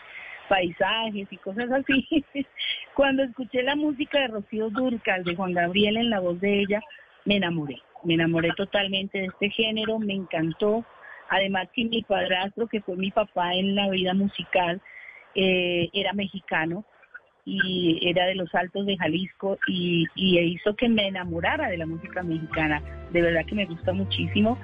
paisajes 0.49 1.27
y 1.31 1.37
cosas 1.39 1.71
así. 1.71 2.25
Cuando 2.95 3.23
escuché 3.23 3.63
la 3.63 3.77
música 3.77 4.21
de 4.21 4.29
Rocío 4.29 4.71
Durcal, 4.71 5.25
de 5.25 5.37
Juan 5.37 5.53
Gabriel 5.53 5.97
en 5.97 6.11
la 6.11 6.21
voz 6.21 6.41
de 6.41 6.61
ella, 6.61 6.81
me 7.25 7.37
enamoré. 7.37 7.77
Me 8.05 8.15
enamoré 8.15 8.51
totalmente 8.57 9.19
de 9.19 9.27
este 9.27 9.51
género, 9.51 9.99
me 9.99 10.15
encantó. 10.15 10.85
Además 11.31 11.69
que 11.75 11.85
mi 11.85 12.03
padrastro, 12.03 12.69
que 12.69 12.81
fue 12.81 12.97
mi 12.97 13.11
papá 13.11 13.55
en 13.55 13.75
la 13.75 13.91
vida 13.91 14.15
musical, 14.15 14.81
eh, 15.35 15.91
era 15.93 16.13
mexicano 16.15 16.85
y 17.49 17.99
era 18.03 18.27
de 18.27 18.35
los 18.35 18.55
Altos 18.55 18.85
de 18.85 18.97
Jalisco 18.99 19.59
y, 19.67 20.07
hizo 20.15 20.77
que 20.77 20.89
me 20.89 21.09
enamorara 21.09 21.69
de 21.69 21.79
la 21.79 21.87
música 21.87 22.23
mexicana. 22.23 22.83
De 23.13 23.23
verdad 23.23 23.47
que 23.47 23.55
me 23.55 23.65
gusta 23.65 23.93
muchísimo. 23.93 24.59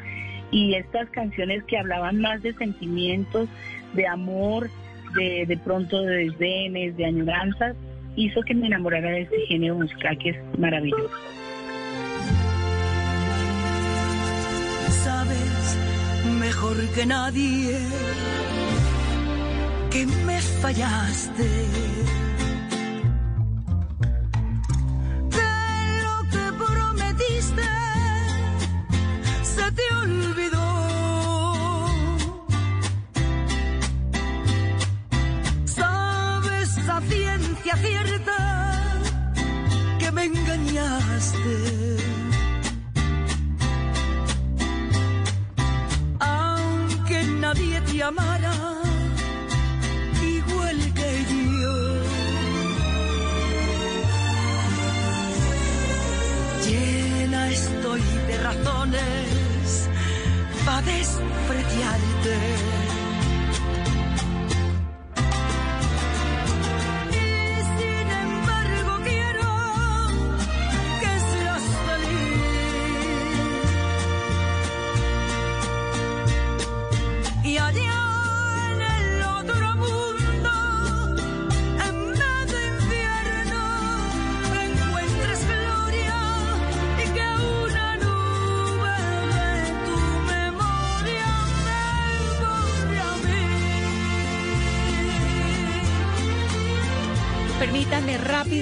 Y 0.50 0.74
estas 0.74 1.08
canciones 1.10 1.64
que 1.64 1.78
hablaban 1.78 2.20
más 2.20 2.42
de 2.42 2.52
sentimientos, 2.54 3.48
de 3.94 4.06
amor, 4.06 4.68
de, 5.14 5.46
de 5.46 5.56
pronto 5.56 6.02
de 6.02 6.26
desdenes, 6.26 6.96
de 6.96 7.06
añoranzas, 7.06 7.74
hizo 8.16 8.42
que 8.42 8.54
me 8.54 8.66
enamorara 8.66 9.10
de 9.10 9.22
este 9.22 9.46
género 9.46 9.76
musical 9.76 10.18
que 10.18 10.30
es 10.30 10.58
maravilloso. 10.58 11.10
Sabes 14.90 15.78
mejor 16.38 16.76
que 16.94 17.06
nadie 17.06 17.78
que 19.90 20.06
me 20.26 20.40
fallaste. 20.60 22.23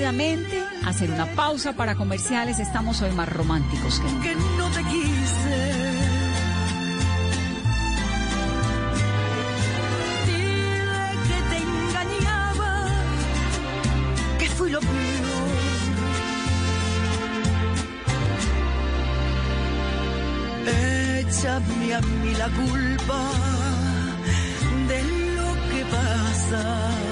Rápidamente 0.03 0.65
hacer 0.85 1.11
una 1.11 1.27
pausa 1.27 1.75
para 1.75 1.95
comerciales. 1.95 2.59
Estamos 2.59 3.01
hoy 3.03 3.13
más 3.13 3.29
románticos 3.29 4.01
que 4.01 4.11
nunca. 4.11 4.23
Que 4.23 4.35
no 4.35 4.69
te 4.71 4.83
quise. 4.85 5.83
Échame 21.21 21.95
a 21.95 22.01
mí 22.01 22.35
la 22.35 22.49
culpa 22.49 23.31
de 24.89 25.03
lo 25.37 25.53
que 25.71 25.85
pasa. 25.91 27.12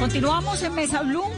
Continuamos 0.00 0.62
en 0.62 0.74
Mesa 0.74 1.02
Blue. 1.02 1.28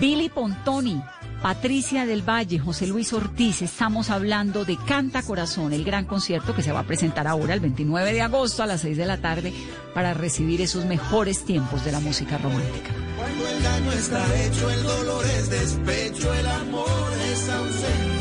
Billy 0.00 0.30
Pontoni, 0.30 1.02
Patricia 1.42 2.06
del 2.06 2.26
Valle, 2.26 2.58
José 2.58 2.86
Luis 2.86 3.12
Ortiz, 3.12 3.60
estamos 3.60 4.08
hablando 4.08 4.64
de 4.64 4.78
Canta 4.78 5.22
Corazón, 5.22 5.74
el 5.74 5.84
gran 5.84 6.06
concierto 6.06 6.54
que 6.54 6.62
se 6.62 6.72
va 6.72 6.80
a 6.80 6.86
presentar 6.86 7.26
ahora 7.26 7.52
el 7.52 7.60
29 7.60 8.14
de 8.14 8.22
agosto 8.22 8.62
a 8.62 8.66
las 8.66 8.80
6 8.80 8.96
de 8.96 9.04
la 9.04 9.18
tarde 9.18 9.52
para 9.92 10.14
recibir 10.14 10.62
esos 10.62 10.86
mejores 10.86 11.44
tiempos 11.44 11.84
de 11.84 11.92
la 11.92 12.00
música 12.00 12.38
romántica. 12.38 12.90
Cuando 13.18 13.48
el 13.48 13.62
daño 13.62 13.92
está 13.92 14.42
hecho, 14.42 14.70
el 14.70 14.82
dolor 14.82 15.26
es 15.26 15.50
despecho, 15.50 16.32
el 16.32 16.46
amor 16.46 17.12
es 17.30 17.48
ausente. 17.50 18.13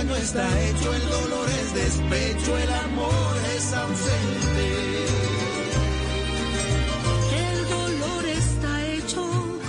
Daño 0.00 0.16
está 0.16 0.60
hecho, 0.62 0.94
el 0.94 1.08
dolor 1.08 1.48
es 1.48 1.74
despecho, 1.74 2.58
el 2.58 2.72
amor 2.72 3.36
es 3.56 3.72
ausente. 3.74 5.06
El 7.36 7.68
dolor 7.68 8.24
está 8.26 8.86
hecho 8.86 9.60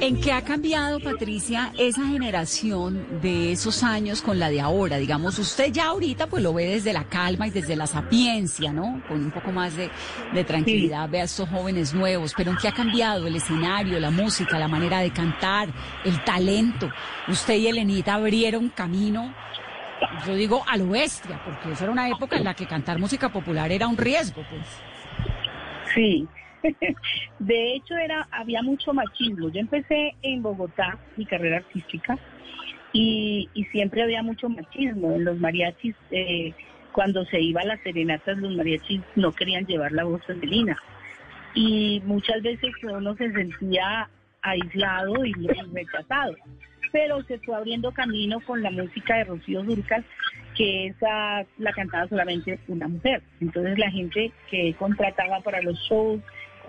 ¿En 0.00 0.20
qué 0.20 0.32
ha 0.32 0.42
cambiado, 0.42 1.00
Patricia, 1.00 1.72
esa 1.78 2.06
generación 2.06 3.20
de 3.20 3.52
esos 3.52 3.82
años 3.82 4.22
con 4.22 4.38
la 4.38 4.48
de 4.48 4.60
ahora? 4.60 4.96
Digamos, 4.96 5.38
usted 5.38 5.72
ya 5.72 5.86
ahorita 5.86 6.26
pues 6.26 6.42
lo 6.42 6.54
ve 6.54 6.66
desde 6.66 6.92
la 6.92 7.04
calma 7.04 7.46
y 7.46 7.50
desde 7.50 7.76
la 7.76 7.86
sapiencia, 7.86 8.72
¿no? 8.72 9.02
Con 9.06 9.24
un 9.24 9.30
poco 9.30 9.52
más 9.52 9.76
de, 9.76 9.90
de 10.34 10.44
tranquilidad, 10.44 11.08
ve 11.08 11.20
a 11.20 11.24
estos 11.24 11.48
jóvenes 11.48 11.94
nuevos, 11.94 12.32
pero 12.36 12.50
¿en 12.50 12.56
qué 12.56 12.68
ha 12.68 12.72
cambiado 12.72 13.26
el 13.26 13.36
escenario, 13.36 14.00
la 14.00 14.10
música, 14.10 14.58
la 14.58 14.68
manera 14.68 15.00
de 15.00 15.12
cantar, 15.12 15.68
el 16.04 16.22
talento? 16.24 16.90
Usted 17.28 17.54
y 17.54 17.66
Elenita 17.68 18.14
abrieron 18.14 18.70
camino, 18.70 19.34
yo 20.26 20.34
digo, 20.34 20.62
a 20.66 20.76
lo 20.76 20.88
bestia, 20.88 21.40
porque 21.44 21.72
esa 21.72 21.84
era 21.84 21.92
una 21.92 22.08
época 22.08 22.36
en 22.36 22.44
la 22.44 22.54
que 22.54 22.66
cantar 22.66 22.98
música 22.98 23.28
popular 23.30 23.70
era 23.72 23.88
un 23.88 23.96
riesgo, 23.96 24.42
pues. 24.48 24.82
Sí. 25.94 26.26
De 27.38 27.74
hecho, 27.74 27.96
era 27.96 28.28
había 28.30 28.62
mucho 28.62 28.92
machismo. 28.92 29.48
Yo 29.48 29.60
empecé 29.60 30.14
en 30.22 30.42
Bogotá, 30.42 30.98
mi 31.16 31.24
carrera 31.24 31.58
artística, 31.58 32.18
y, 32.92 33.48
y 33.54 33.64
siempre 33.66 34.02
había 34.02 34.22
mucho 34.22 34.48
machismo. 34.48 35.12
En 35.12 35.24
los 35.24 35.38
mariachis, 35.38 35.94
eh, 36.10 36.52
cuando 36.92 37.24
se 37.26 37.40
iba 37.40 37.60
a 37.60 37.66
las 37.66 37.80
serenatas, 37.80 38.38
los 38.38 38.56
mariachis 38.56 39.00
no 39.16 39.32
querían 39.32 39.66
llevar 39.66 39.92
la 39.92 40.04
voz 40.04 40.24
femenina. 40.24 40.76
Y 41.54 42.02
muchas 42.04 42.42
veces 42.42 42.72
uno 42.82 43.14
se 43.16 43.32
sentía 43.32 44.08
aislado 44.42 45.24
y 45.24 45.32
rechazado. 45.72 46.34
Pero 46.92 47.22
se 47.24 47.38
fue 47.40 47.56
abriendo 47.56 47.92
camino 47.92 48.40
con 48.40 48.62
la 48.62 48.70
música 48.70 49.16
de 49.16 49.24
Rocío 49.24 49.62
Durcal, 49.62 50.04
que 50.56 50.88
esa 50.88 51.44
la 51.58 51.72
cantaba 51.72 52.08
solamente 52.08 52.58
una 52.68 52.88
mujer. 52.88 53.22
Entonces 53.40 53.78
la 53.78 53.90
gente 53.90 54.32
que 54.50 54.74
contrataba 54.74 55.40
para 55.40 55.62
los 55.62 55.78
shows, 55.88 56.20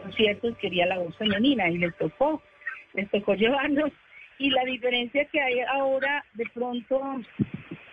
conciertos, 0.04 0.58
quería 0.58 0.86
la 0.86 1.00
voz 1.00 1.16
femenina 1.18 1.70
y 1.70 1.78
les 1.78 1.96
tocó, 1.98 2.42
les 2.94 3.10
tocó 3.10 3.36
llevarlos. 3.36 3.92
Y 4.38 4.50
la 4.52 4.64
diferencia 4.64 5.26
que 5.26 5.42
hay 5.42 5.60
ahora, 5.62 6.24
de 6.34 6.46
pronto, 6.54 7.02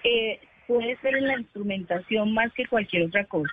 eh, 0.05 0.39
puede 0.67 0.97
ser 0.99 1.17
en 1.17 1.27
la 1.27 1.39
instrumentación 1.39 2.33
más 2.33 2.53
que 2.53 2.67
cualquier 2.67 3.05
otra 3.05 3.25
cosa. 3.25 3.53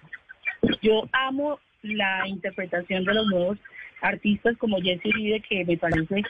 Yo 0.82 1.08
amo 1.12 1.60
la 1.82 2.28
interpretación 2.28 3.04
de 3.04 3.14
los 3.14 3.28
nuevos 3.28 3.58
artistas 4.02 4.58
como 4.58 4.82
Jesse 4.82 5.14
Vive, 5.16 5.42
que 5.42 5.66
me 5.66 5.78
parece 5.78 6.24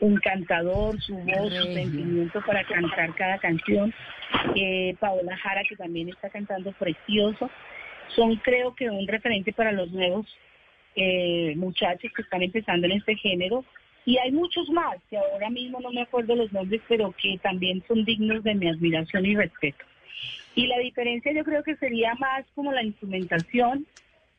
un 0.00 0.16
cantador, 0.16 1.00
su 1.00 1.14
voz, 1.14 1.54
su 1.54 1.72
sentimiento 1.72 2.40
para 2.46 2.64
cantar 2.64 3.14
cada 3.14 3.38
canción. 3.38 3.92
Eh, 4.54 4.94
Paola 5.00 5.36
Jara, 5.36 5.62
que 5.68 5.76
también 5.76 6.08
está 6.08 6.30
cantando 6.30 6.72
precioso. 6.72 7.50
Son 8.14 8.36
creo 8.36 8.74
que 8.74 8.90
un 8.90 9.06
referente 9.06 9.52
para 9.52 9.72
los 9.72 9.90
nuevos 9.90 10.26
eh, 10.94 11.54
muchachos 11.56 12.10
que 12.14 12.22
están 12.22 12.42
empezando 12.42 12.86
en 12.86 12.92
este 12.92 13.16
género. 13.16 13.64
Y 14.04 14.18
hay 14.18 14.30
muchos 14.30 14.68
más, 14.70 14.96
que 15.10 15.16
ahora 15.16 15.50
mismo 15.50 15.80
no 15.80 15.90
me 15.90 16.02
acuerdo 16.02 16.36
los 16.36 16.52
nombres, 16.52 16.80
pero 16.88 17.12
que 17.20 17.38
también 17.42 17.82
son 17.88 18.04
dignos 18.04 18.44
de 18.44 18.54
mi 18.54 18.68
admiración 18.68 19.26
y 19.26 19.34
respeto. 19.34 19.84
Y 20.54 20.68
la 20.68 20.78
diferencia 20.78 21.32
yo 21.32 21.44
creo 21.44 21.62
que 21.62 21.76
sería 21.76 22.14
más 22.14 22.46
como 22.54 22.72
la 22.72 22.84
instrumentación, 22.84 23.84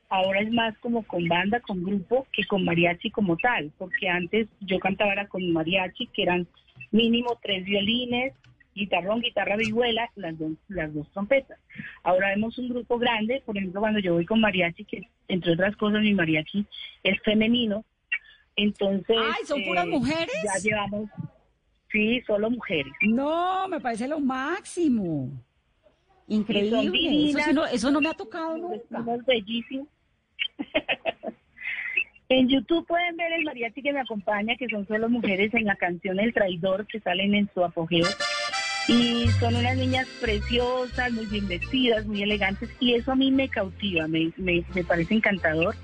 ahora 0.09 0.41
es 0.41 0.51
más 0.51 0.77
como 0.79 1.03
con 1.03 1.27
banda, 1.27 1.59
con 1.59 1.83
grupo, 1.83 2.27
que 2.31 2.45
con 2.45 2.63
mariachi 2.63 3.11
como 3.11 3.37
tal, 3.37 3.71
porque 3.77 4.09
antes 4.09 4.47
yo 4.61 4.79
cantaba 4.79 5.13
era 5.13 5.27
con 5.27 5.51
mariachi, 5.51 6.07
que 6.07 6.23
eran 6.23 6.47
mínimo 6.91 7.37
tres 7.41 7.65
violines, 7.65 8.33
guitarrón, 8.73 9.21
guitarra 9.21 9.57
vihuela, 9.57 10.09
las 10.15 10.37
dos, 10.37 10.53
las 10.69 10.93
dos 10.93 11.09
trompetas. 11.11 11.59
Ahora 12.03 12.29
vemos 12.29 12.57
un 12.57 12.69
grupo 12.69 12.97
grande, 12.97 13.41
por 13.45 13.57
ejemplo, 13.57 13.81
cuando 13.81 13.99
yo 13.99 14.13
voy 14.13 14.25
con 14.25 14.39
mariachi, 14.39 14.85
que 14.85 15.01
entre 15.27 15.53
otras 15.53 15.75
cosas 15.75 16.01
mi 16.01 16.13
mariachi 16.13 16.65
es 17.03 17.19
femenino, 17.23 17.83
entonces... 18.55 19.17
Ay, 19.17 19.45
¿son 19.45 19.63
puras 19.63 19.85
eh, 19.85 19.89
mujeres? 19.89 20.35
Ya 20.43 20.61
llevamos, 20.61 21.09
sí, 21.91 22.21
solo 22.25 22.49
mujeres. 22.49 22.93
No, 23.01 23.67
me 23.67 23.79
parece 23.79 24.07
lo 24.07 24.19
máximo. 24.19 25.31
Increíble. 26.27 27.29
Eso, 27.29 27.39
sí 27.39 27.53
no, 27.53 27.65
eso 27.65 27.91
no 27.91 28.01
me 28.01 28.09
ha 28.09 28.13
tocado 28.13 28.57
nunca. 28.57 28.83
Somos 28.89 29.25
bellísimos. 29.25 29.87
en 32.29 32.49
YouTube 32.49 32.85
pueden 32.87 33.15
ver 33.17 33.33
el 33.33 33.43
mariachi 33.43 33.81
que 33.81 33.93
me 33.93 34.01
acompaña, 34.01 34.55
que 34.55 34.67
son 34.67 34.87
solo 34.87 35.09
mujeres 35.09 35.53
en 35.53 35.65
la 35.65 35.75
canción 35.75 36.19
El 36.19 36.33
Traidor, 36.33 36.87
que 36.87 36.99
salen 36.99 37.35
en 37.35 37.49
su 37.53 37.63
apogeo. 37.63 38.07
Y 38.87 39.27
son 39.39 39.55
unas 39.55 39.75
niñas 39.75 40.07
preciosas, 40.21 41.11
muy 41.11 41.25
bien 41.25 41.47
vestidas, 41.47 42.05
muy 42.05 42.23
elegantes, 42.23 42.69
y 42.79 42.93
eso 42.93 43.11
a 43.11 43.15
mí 43.15 43.31
me 43.31 43.49
cautiva, 43.49 44.07
me, 44.07 44.31
me, 44.37 44.63
me 44.73 44.83
parece 44.83 45.15
encantador. 45.15 45.75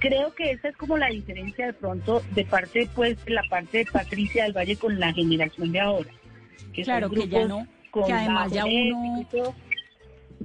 Creo 0.00 0.34
que 0.34 0.50
esa 0.50 0.68
es 0.68 0.76
como 0.76 0.98
la 0.98 1.08
diferencia 1.08 1.66
de 1.66 1.72
pronto 1.72 2.22
de 2.34 2.44
parte, 2.44 2.88
pues, 2.94 3.24
de 3.24 3.32
la 3.32 3.42
parte 3.48 3.78
de 3.78 3.86
Patricia 3.86 4.44
del 4.44 4.52
Valle 4.52 4.76
con 4.76 4.98
la 4.98 5.12
generación 5.12 5.72
de 5.72 5.80
ahora. 5.80 6.10
Que 6.72 6.84
son 6.84 6.92
Claro, 6.92 7.10
que 7.10 7.16
ya 7.16 7.26
grupos 7.26 7.48
no, 7.48 7.66
con 7.90 8.06
que 8.06 8.12
además 8.12 8.52
ya 8.52 8.64
uno. 8.66 9.26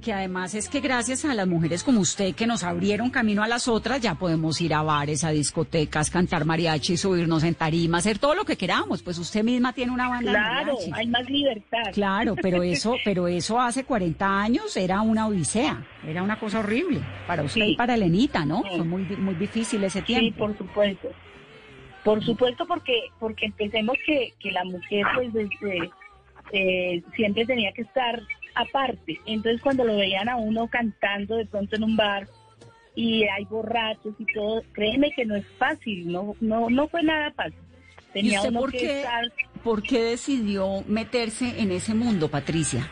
Que 0.02 0.12
además 0.12 0.54
es 0.54 0.68
que 0.68 0.80
gracias 0.80 1.24
a 1.24 1.32
las 1.34 1.46
mujeres 1.46 1.82
como 1.82 2.00
usted 2.00 2.34
que 2.34 2.46
nos 2.46 2.62
abrieron 2.64 3.08
camino 3.08 3.42
a 3.42 3.48
las 3.48 3.68
otras, 3.68 4.00
ya 4.02 4.16
podemos 4.16 4.60
ir 4.60 4.74
a 4.74 4.82
bares, 4.82 5.24
a 5.24 5.30
discotecas, 5.30 6.10
cantar 6.10 6.44
mariachi, 6.44 6.98
subirnos 6.98 7.42
en 7.44 7.54
tarima, 7.54 7.98
hacer 7.98 8.18
todo 8.18 8.34
lo 8.34 8.44
que 8.44 8.56
queramos. 8.58 9.02
Pues 9.02 9.16
usted 9.18 9.42
misma 9.42 9.72
tiene 9.72 9.92
una 9.92 10.08
banda 10.10 10.30
de 10.32 10.36
Claro, 10.36 10.76
hay 10.92 11.06
más 11.06 11.30
libertad. 11.30 11.82
Claro, 11.94 12.34
pero 12.42 12.62
eso, 12.62 12.96
pero 13.04 13.26
eso 13.28 13.58
hace 13.58 13.84
40 13.84 14.26
años 14.40 14.76
era 14.76 15.00
una 15.00 15.26
odisea, 15.28 15.82
era 16.06 16.22
una 16.22 16.38
cosa 16.38 16.58
horrible 16.58 17.00
para 17.26 17.42
usted 17.44 17.62
Sí. 17.62 17.70
y 17.72 17.76
para 17.76 17.94
Elenita, 17.94 18.44
¿no? 18.44 18.62
Sí. 18.64 18.76
Fue 18.76 18.84
muy, 18.84 19.02
muy 19.16 19.34
difícil 19.36 19.82
ese 19.84 20.00
Sí, 20.00 20.04
tiempo. 20.06 20.38
por 20.46 20.58
supuesto. 20.58 21.08
Por 22.04 22.24
supuesto, 22.24 22.66
porque 22.66 22.94
porque 23.20 23.46
empecemos 23.46 23.96
que, 24.04 24.34
que 24.40 24.50
la 24.50 24.64
mujer 24.64 25.04
pues 25.14 25.32
desde 25.32 25.88
eh, 26.52 27.02
siempre 27.14 27.46
tenía 27.46 27.72
que 27.72 27.82
estar 27.82 28.20
aparte. 28.54 29.20
Entonces 29.26 29.60
cuando 29.60 29.84
lo 29.84 29.96
veían 29.96 30.28
a 30.28 30.36
uno 30.36 30.68
cantando 30.68 31.36
de 31.36 31.46
pronto 31.46 31.76
en 31.76 31.84
un 31.84 31.96
bar 31.96 32.28
y 32.94 33.24
hay 33.24 33.44
borrachos 33.44 34.14
y 34.18 34.26
todo, 34.32 34.62
créeme 34.72 35.10
que 35.12 35.24
no 35.24 35.36
es 35.36 35.46
fácil, 35.58 36.10
no 36.10 36.34
no 36.40 36.68
no 36.70 36.88
fue 36.88 37.02
nada 37.02 37.32
fácil. 37.32 37.58
¿Y 38.10 38.12
Tenía 38.12 38.38
usted 38.40 38.50
uno 38.50 38.60
por 38.60 38.72
que 38.72 38.78
qué, 38.78 39.00
estar 39.00 39.32
por 39.64 39.82
qué 39.82 40.02
decidió 40.02 40.84
meterse 40.86 41.60
en 41.60 41.70
ese 41.72 41.94
mundo, 41.94 42.28
Patricia? 42.28 42.90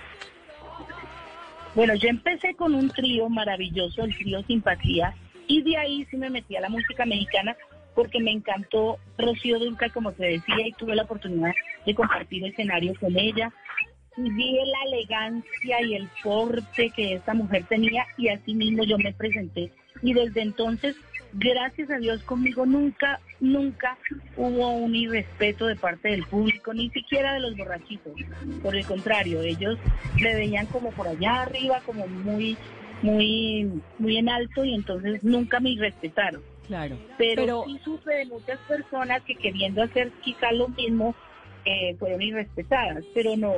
Bueno, 1.74 1.94
yo 1.94 2.08
empecé 2.08 2.54
con 2.54 2.74
un 2.74 2.88
trío 2.90 3.28
maravilloso, 3.28 4.02
el 4.02 4.16
trío 4.16 4.42
Simpatía, 4.42 5.14
y 5.46 5.62
de 5.62 5.76
ahí 5.76 6.06
sí 6.10 6.16
me 6.16 6.30
metí 6.30 6.56
a 6.56 6.60
la 6.60 6.68
música 6.68 7.04
mexicana 7.06 7.56
porque 7.94 8.20
me 8.20 8.30
encantó 8.30 8.98
Rocío 9.18 9.58
Dulca, 9.58 9.88
como 9.90 10.12
te 10.12 10.24
decía, 10.24 10.66
y 10.66 10.72
tuve 10.72 10.94
la 10.94 11.02
oportunidad 11.02 11.52
de 11.84 11.94
compartir 11.94 12.44
escenario 12.46 12.94
con 12.98 13.16
ella. 13.18 13.52
Y 14.22 14.30
vi 14.30 14.52
la 14.52 14.82
elegancia 14.86 15.82
y 15.82 15.94
el 15.94 16.08
porte 16.22 16.90
que 16.90 17.14
esta 17.14 17.32
mujer 17.32 17.64
tenía 17.68 18.06
y 18.18 18.28
así 18.28 18.54
mismo 18.54 18.84
yo 18.84 18.98
me 18.98 19.12
presenté. 19.12 19.72
Y 20.02 20.12
desde 20.12 20.42
entonces, 20.42 20.94
gracias 21.32 21.90
a 21.90 21.98
Dios 21.98 22.22
conmigo 22.22 22.66
nunca, 22.66 23.20
nunca 23.40 23.96
hubo 24.36 24.72
un 24.72 24.94
irrespeto 24.94 25.66
de 25.66 25.76
parte 25.76 26.08
del 26.08 26.24
público, 26.26 26.74
ni 26.74 26.90
siquiera 26.90 27.34
de 27.34 27.40
los 27.40 27.56
borrachitos. 27.56 28.12
Por 28.62 28.76
el 28.76 28.84
contrario, 28.84 29.40
ellos 29.40 29.78
me 30.20 30.34
veían 30.34 30.66
como 30.66 30.90
por 30.90 31.08
allá 31.08 31.42
arriba, 31.42 31.80
como 31.86 32.06
muy, 32.06 32.58
muy, 33.02 33.70
muy 33.98 34.16
en 34.18 34.28
alto 34.28 34.64
y 34.64 34.74
entonces 34.74 35.22
nunca 35.24 35.60
me 35.60 35.74
respetaron. 35.78 36.42
Claro. 36.66 36.96
Pero, 37.18 37.42
Pero- 37.42 37.64
sí 37.66 37.80
supe 37.84 38.14
de 38.14 38.26
muchas 38.26 38.58
personas 38.60 39.22
que 39.22 39.34
queriendo 39.34 39.82
hacer 39.82 40.12
quizá 40.22 40.52
lo 40.52 40.68
mismo, 40.68 41.14
eh, 41.70 41.96
fueron 41.98 42.20
irrespetadas, 42.22 43.04
pero 43.14 43.36
no. 43.36 43.54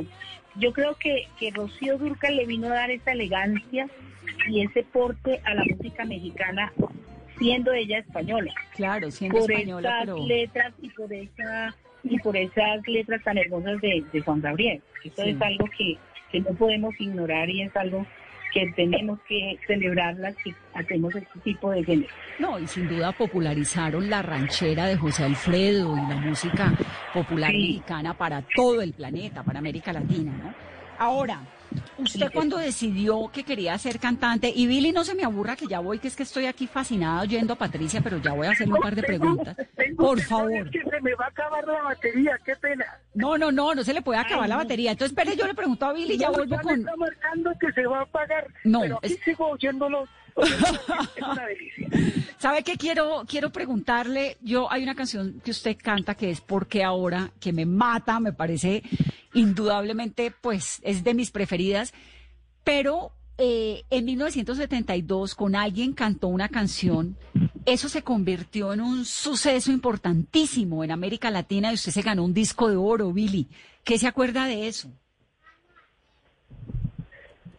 Yo 0.56 0.72
creo 0.72 0.94
que, 0.96 1.26
que 1.38 1.50
Rocío 1.50 1.96
Durcal 1.98 2.36
le 2.36 2.46
vino 2.46 2.66
a 2.66 2.74
dar 2.74 2.90
esa 2.90 3.12
elegancia 3.12 3.88
y 4.48 4.60
ese 4.60 4.82
porte 4.82 5.40
a 5.44 5.54
la 5.54 5.64
música 5.64 6.04
mexicana 6.04 6.72
siendo 7.38 7.72
ella 7.72 7.98
española. 7.98 8.52
Claro, 8.76 9.10
siendo 9.10 9.38
por 9.38 9.50
española, 9.50 9.88
esas 9.88 10.00
pero... 10.04 10.26
letras 10.26 10.74
y 10.82 10.90
por 10.90 11.12
esa 11.12 11.74
y 12.04 12.18
por 12.18 12.36
esas 12.36 12.86
letras 12.86 13.22
tan 13.22 13.38
hermosas 13.38 13.80
de, 13.80 14.04
de 14.12 14.20
Juan 14.20 14.40
Gabriel. 14.40 14.82
Eso 15.04 15.22
Sí. 15.22 15.30
es 15.30 15.40
algo 15.40 15.64
que, 15.78 15.96
que 16.30 16.40
no 16.40 16.50
podemos 16.50 16.94
ignorar 17.00 17.48
y 17.48 17.62
es 17.62 17.74
algo 17.76 18.04
que 18.52 18.70
tenemos 18.76 19.18
que 19.28 19.58
celebrarlas 19.66 20.34
si 20.44 20.54
hacemos 20.74 21.14
este 21.14 21.38
tipo 21.40 21.70
de 21.70 21.82
género. 21.84 22.12
No, 22.38 22.58
y 22.58 22.66
sin 22.66 22.88
duda 22.88 23.12
popularizaron 23.12 24.08
la 24.10 24.22
ranchera 24.22 24.86
de 24.86 24.96
José 24.96 25.24
Alfredo 25.24 25.96
y 25.96 26.00
la 26.08 26.16
música 26.16 26.72
popular 27.14 27.50
Sí. 27.50 27.56
mexicana 27.56 28.14
para 28.14 28.42
todo 28.54 28.82
el 28.82 28.92
planeta, 28.92 29.42
para 29.42 29.58
América 29.58 29.92
Latina, 29.92 30.32
¿no? 30.42 30.54
Ahora, 30.98 31.40
usted 31.98 32.30
cuando 32.32 32.56
decidió 32.56 33.28
que 33.32 33.44
quería 33.44 33.76
ser 33.78 33.98
cantante, 33.98 34.52
y 34.54 34.66
Billy, 34.66 34.92
no 34.92 35.04
se 35.04 35.14
me 35.14 35.24
aburra 35.24 35.56
que 35.56 35.66
ya 35.66 35.80
voy, 35.80 35.98
que 35.98 36.08
es 36.08 36.16
que 36.16 36.22
estoy 36.22 36.46
aquí 36.46 36.66
fascinada 36.66 37.22
oyendo 37.22 37.52
a 37.54 37.56
Patricia, 37.56 38.00
pero 38.02 38.18
ya 38.18 38.32
voy 38.32 38.46
a 38.46 38.50
hacerle 38.50 38.74
un 38.74 38.80
par 38.80 38.94
de 38.94 39.02
preguntas. 39.02 39.56
Por 39.96 40.20
favor. 40.20 40.70
que 40.70 40.80
se 40.82 41.00
me 41.00 41.14
va 41.14 41.26
a 41.26 41.28
acabar 41.28 41.66
la 41.66 41.82
batería, 41.82 42.38
qué 42.44 42.54
pena. 42.56 42.84
No, 43.14 43.36
no, 43.38 43.52
no, 43.52 43.74
no 43.74 43.84
se 43.84 43.92
le 43.92 44.02
puede 44.02 44.18
acabar 44.20 44.48
la 44.48 44.56
batería. 44.56 44.92
Entonces, 44.92 45.16
espere, 45.16 45.36
yo 45.36 45.46
le 45.46 45.54
pregunto 45.54 45.86
a 45.86 45.92
Billy 45.92 46.14
y 46.14 46.18
ya 46.18 46.30
vuelvo 46.30 46.58
con... 46.60 46.80
está 46.80 46.96
marcando 46.96 47.50
que 47.60 47.72
se 47.72 47.86
va 47.86 47.98
a 48.00 48.02
apagar. 48.02 48.46
No, 48.64 48.80
pero 48.80 48.98
aquí 48.98 49.14
es- 49.14 49.20
sigo 49.24 49.48
oyéndolo. 49.48 50.06
oyéndolo, 50.34 50.82
es 51.16 51.22
una 51.22 51.46
delicia. 51.46 51.88
¿Sabe 52.38 52.64
qué 52.64 52.76
quiero, 52.76 53.24
quiero 53.28 53.50
preguntarle? 53.50 54.36
Yo, 54.40 54.70
hay 54.72 54.82
una 54.82 54.96
canción 54.96 55.40
que 55.44 55.52
usted 55.52 55.76
canta 55.80 56.16
que 56.16 56.30
es 56.30 56.40
Porque 56.40 56.82
ahora, 56.82 57.30
que 57.38 57.52
me 57.52 57.66
mata, 57.66 58.18
me 58.18 58.32
parece 58.32 58.82
indudablemente, 59.34 60.32
pues, 60.40 60.80
es 60.82 61.04
de 61.04 61.14
mis 61.14 61.30
preferidas, 61.30 61.61
pero 62.64 63.12
eh, 63.38 63.82
en 63.90 64.04
1972 64.04 65.34
con 65.34 65.56
alguien 65.56 65.94
cantó 65.94 66.28
una 66.28 66.48
canción, 66.48 67.16
eso 67.66 67.88
se 67.88 68.02
convirtió 68.02 68.72
en 68.72 68.80
un 68.80 69.04
suceso 69.04 69.70
importantísimo 69.72 70.84
en 70.84 70.90
América 70.90 71.30
Latina 71.30 71.70
y 71.70 71.74
usted 71.74 71.92
se 71.92 72.02
ganó 72.02 72.24
un 72.24 72.34
disco 72.34 72.68
de 72.68 72.76
oro, 72.76 73.12
Billy. 73.12 73.48
¿Qué 73.84 73.98
se 73.98 74.06
acuerda 74.06 74.46
de 74.46 74.68
eso? 74.68 74.90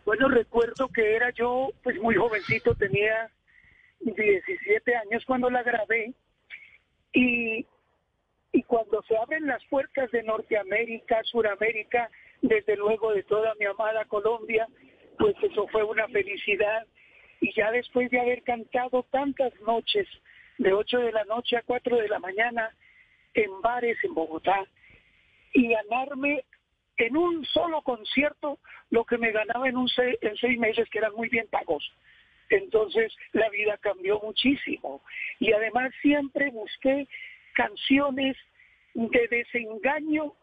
Bueno, 0.05 0.27
recuerdo 0.27 0.89
que 0.89 1.15
era 1.15 1.31
yo, 1.31 1.69
pues 1.81 1.99
muy 1.99 2.15
jovencito, 2.15 2.75
tenía 2.75 3.29
17 3.99 4.95
años 4.95 5.23
cuando 5.25 5.49
la 5.49 5.63
grabé 5.63 6.13
y, 7.13 7.65
y 8.51 8.63
cuando 8.63 9.01
se 9.03 9.17
abren 9.17 9.47
las 9.47 9.63
puertas 9.65 10.11
de 10.11 10.23
Norteamérica, 10.23 11.21
Suramérica, 11.23 12.09
desde 12.43 12.75
luego 12.75 13.11
de 13.13 13.23
toda 13.23 13.55
mi 13.55 13.65
amada 13.65 14.05
Colombia, 14.05 14.67
pues 15.17 15.35
eso 15.41 15.67
fue 15.69 15.83
una 15.83 16.07
felicidad 16.09 16.85
y 17.41 17.51
ya 17.53 17.71
después 17.71 18.11
de 18.11 18.19
haber 18.19 18.43
cantado 18.43 19.03
tantas 19.11 19.51
noches, 19.61 20.07
de 20.57 20.71
8 20.73 20.99
de 20.99 21.11
la 21.11 21.23
noche 21.25 21.57
a 21.57 21.63
4 21.63 21.97
de 21.97 22.07
la 22.07 22.19
mañana, 22.19 22.69
en 23.33 23.61
bares 23.61 23.97
en 24.03 24.13
Bogotá, 24.13 24.65
y 25.53 25.69
ganarme 25.69 26.45
en 26.97 27.17
un 27.17 27.43
solo 27.45 27.81
concierto 27.81 28.59
lo 28.91 29.03
que 29.05 29.17
me 29.17 29.31
ganaba 29.31 29.67
en, 29.67 29.77
un 29.77 29.87
se- 29.89 30.19
en 30.21 30.35
seis 30.37 30.59
meses, 30.59 30.87
que 30.89 30.99
eran 30.99 31.13
muy 31.15 31.29
bien 31.29 31.47
pagos. 31.49 31.83
Entonces 32.49 33.11
la 33.31 33.49
vida 33.49 33.77
cambió 33.77 34.19
muchísimo. 34.19 35.01
Y 35.39 35.51
además 35.53 35.91
siempre 36.01 36.49
busqué 36.51 37.07
canciones 37.55 38.35
de 38.93 39.27
desengaño 39.29 40.33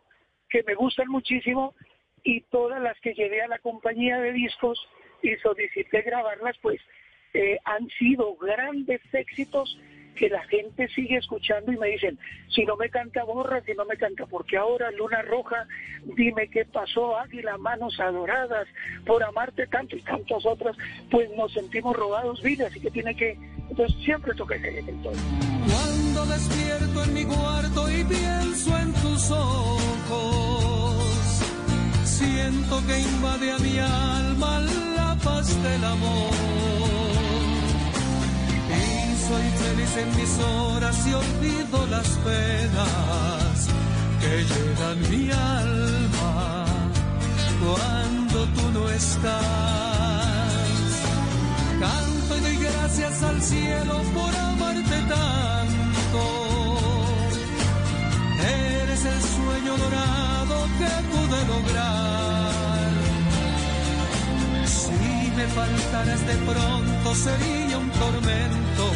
que 0.49 0.63
me 0.65 0.75
gustan 0.75 1.09
muchísimo 1.09 1.75
y 2.24 2.42
todas 2.42 2.80
las 2.83 2.98
que 3.00 3.14
llevé 3.14 3.42
a 3.42 3.48
la 3.48 3.59
compañía 3.59 4.18
de 4.20 4.33
discos 4.33 4.78
y 5.22 5.35
solicité 5.37 6.02
grabarlas, 6.02 6.56
pues 6.62 6.80
eh, 7.35 7.59
han 7.64 7.88
sido 7.90 8.35
grandes 8.37 9.00
éxitos 9.12 9.78
que 10.16 10.28
la 10.28 10.42
gente 10.44 10.88
sigue 10.88 11.16
escuchando 11.16 11.72
y 11.72 11.78
me 11.78 11.88
dicen, 11.88 12.18
si 12.48 12.64
no 12.64 12.76
me 12.76 12.90
canta 12.90 13.24
Borra, 13.24 13.62
si 13.64 13.72
no 13.74 13.85
me 13.85 13.96
canta, 13.96 14.26
porque 14.26 14.56
ahora 14.56 14.90
Luna 14.90 15.22
Roja, 15.22 15.66
dime 16.16 16.48
qué 16.48 16.64
pasó, 16.64 17.16
Águila, 17.16 17.56
Manos 17.56 17.98
Adoradas, 18.00 18.68
por 19.06 19.22
amarte 19.22 19.66
tanto 19.68 19.96
y 19.96 20.02
tantas 20.02 20.44
otras, 20.44 20.76
pues 21.11 21.30
nos 21.37 21.52
sentimos 21.52 21.96
robados, 21.96 22.42
vida, 22.42 22.66
así 22.66 22.80
que 22.80 22.90
tiene 22.90 23.16
que, 23.16 23.38
entonces 23.70 23.96
siempre 24.04 24.35
toca 24.35 24.56
ese 24.56 24.68
elemento. 24.68 25.11
Cuando 25.11 26.26
despierto 26.26 27.04
en 27.04 27.14
mi 27.14 27.24
cuarto 27.24 27.90
y 27.90 28.04
pienso 28.04 28.78
en 28.78 28.92
tus 28.92 29.30
ojos, 29.30 30.50
siento 32.20 32.74
que 32.87 32.96
invade 33.00 33.52
a 33.52 33.59
mi 33.59 33.78
alma 33.78 34.52
la 34.98 35.11
paz 35.26 35.46
del 35.66 35.83
amor. 35.85 36.35
Y 38.80 38.85
soy 39.26 39.46
feliz 39.62 39.92
en 40.02 40.11
mis 40.18 40.33
horas 40.52 40.96
y 41.09 41.12
olvido 41.24 41.78
las 41.94 42.09
penas 42.28 43.56
que 44.20 44.33
llenan 44.50 44.98
mi 45.12 45.24
alma 45.30 46.66
cuando 47.64 48.38
tú 48.56 48.64
no 48.76 48.83
estás. 48.90 49.40
Canto 51.85 52.33
y 52.38 52.40
doy 52.46 52.59
gracias 52.68 53.22
al 53.22 53.38
cielo 53.42 53.94
por 54.16 54.33
amarte 54.50 54.98
tanto. 55.14 56.40
Eres 59.03 59.15
el 59.15 59.23
sueño 59.23 59.77
dorado 59.79 60.57
que 60.79 60.91
pude 61.11 61.39
lograr. 61.47 62.91
Si 64.67 65.31
me 65.37 65.47
faltaras 65.47 66.27
de 66.27 66.37
pronto 66.37 67.15
sería 67.15 67.79
un 67.79 67.91
tormento 67.91 68.91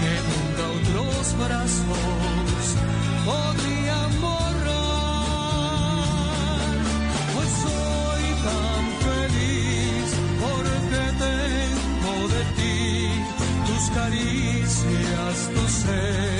que 0.00 0.14
nunca 0.28 0.64
otros 0.78 1.22
brazos 1.38 2.76
podrían 3.24 4.10
borrar. 4.20 4.52
Pues 7.34 7.50
soy 7.64 8.24
tan 8.48 8.84
feliz 9.08 10.06
porque 10.42 11.02
tengo 11.26 12.14
de 12.34 12.42
ti 12.56 12.80
tus 13.66 13.84
caricias, 13.90 15.34
tu 15.54 15.64
ser, 15.68 16.31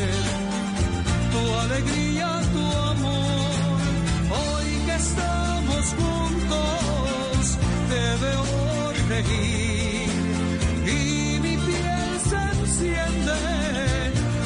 y 10.87 11.39
mi 11.41 11.57
piel 11.57 12.21
se 12.29 12.37
enciende. 12.61 13.39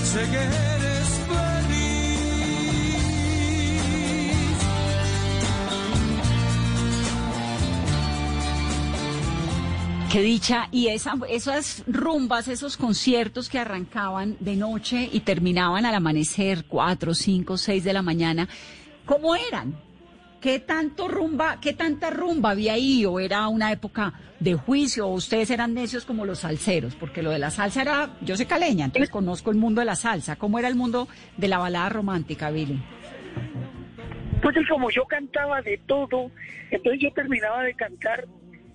Sé 0.04 0.22
que 0.30 0.36
eres 0.36 1.08
feliz. 1.28 1.76
Qué 10.12 10.22
dicha. 10.22 10.68
Y 10.72 10.88
esa, 10.88 11.14
esas 11.28 11.82
rumbas, 11.86 12.48
esos 12.48 12.76
conciertos 12.76 13.48
que 13.48 13.58
arrancaban 13.58 14.36
de 14.40 14.56
noche 14.56 15.08
y 15.12 15.20
terminaban 15.20 15.84
al 15.86 15.94
amanecer, 15.94 16.64
cuatro, 16.66 17.14
cinco, 17.14 17.56
seis 17.58 17.84
de 17.84 17.92
la 17.92 18.02
mañana, 18.02 18.48
¿cómo 19.04 19.36
eran? 19.36 19.85
¿Qué 20.40 20.58
tanto 20.60 21.08
rumba, 21.08 21.58
qué 21.60 21.72
tanta 21.72 22.10
rumba 22.10 22.50
había 22.50 22.74
ahí? 22.74 23.04
¿O 23.06 23.18
era 23.18 23.48
una 23.48 23.72
época 23.72 24.12
de 24.38 24.54
juicio? 24.54 25.08
¿O 25.08 25.14
ustedes 25.14 25.50
eran 25.50 25.74
necios 25.74 26.04
como 26.04 26.24
los 26.24 26.40
salseros? 26.40 26.94
Porque 26.94 27.22
lo 27.22 27.30
de 27.30 27.38
la 27.38 27.50
salsa 27.50 27.82
era, 27.82 28.16
yo 28.20 28.36
soy 28.36 28.46
caleña, 28.46 28.84
entonces 28.84 29.10
conozco 29.10 29.50
el 29.50 29.56
mundo 29.56 29.80
de 29.80 29.86
la 29.86 29.96
salsa. 29.96 30.36
¿Cómo 30.36 30.58
era 30.58 30.68
el 30.68 30.74
mundo 30.74 31.08
de 31.36 31.48
la 31.48 31.58
balada 31.58 31.88
romántica, 31.88 32.50
Billy? 32.50 32.80
Pues 34.42 34.54
como 34.68 34.90
yo 34.90 35.04
cantaba 35.06 35.62
de 35.62 35.78
todo, 35.86 36.30
entonces 36.70 37.00
yo 37.02 37.12
terminaba 37.12 37.62
de 37.62 37.74
cantar 37.74 38.26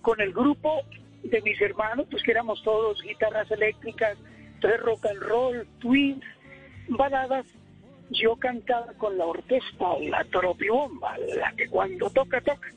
con 0.02 0.20
el 0.20 0.34
grupo 0.34 0.82
de 1.24 1.42
mis 1.42 1.62
hermanos, 1.62 2.08
pues 2.10 2.24
que 2.24 2.32
éramos 2.32 2.62
todos 2.64 3.02
guitarras 3.04 3.50
eléctricas, 3.52 4.18
entonces 4.56 4.82
rock 4.82 5.06
and 5.06 5.22
roll, 5.22 5.68
twins, 5.80 6.24
baladas. 6.90 7.46
Yo 8.12 8.36
cantaba 8.36 8.94
con 8.98 9.18
la 9.18 9.26
orquesta, 9.26 10.00
la 10.02 10.24
tropibomba, 10.26 11.18
la 11.18 11.52
que 11.54 11.68
cuando 11.68 12.10
toca, 12.10 12.42
toca. 12.42 12.70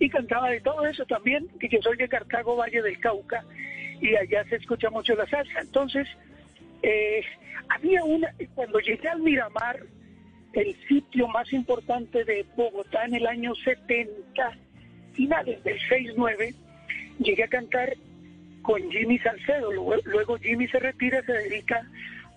Y 0.00 0.08
cantaba 0.08 0.50
de 0.50 0.60
todo 0.60 0.86
eso 0.86 1.04
también, 1.04 1.46
que 1.60 1.68
yo 1.68 1.78
soy 1.82 1.96
de 1.96 2.08
Cartago, 2.08 2.56
Valle 2.56 2.82
del 2.82 2.98
Cauca, 2.98 3.44
y 4.00 4.16
allá 4.16 4.44
se 4.48 4.56
escucha 4.56 4.90
mucho 4.90 5.14
la 5.14 5.26
salsa. 5.26 5.60
Entonces, 5.60 6.08
eh, 6.82 7.22
había 7.68 8.02
una, 8.04 8.32
cuando 8.54 8.80
llegué 8.80 9.08
al 9.08 9.20
Miramar, 9.20 9.80
el 10.54 10.74
sitio 10.88 11.28
más 11.28 11.52
importante 11.52 12.24
de 12.24 12.44
Bogotá 12.56 13.04
en 13.04 13.14
el 13.14 13.26
año 13.26 13.54
70, 13.54 14.58
finales 15.12 15.62
del 15.62 15.78
6-9, 15.80 16.54
llegué 17.18 17.44
a 17.44 17.48
cantar 17.48 17.94
con 18.62 18.90
Jimmy 18.90 19.18
Salcedo. 19.18 19.72
Luego, 19.72 19.96
luego 20.04 20.38
Jimmy 20.38 20.66
se 20.68 20.78
retira, 20.78 21.22
se 21.22 21.32
dedica 21.32 21.86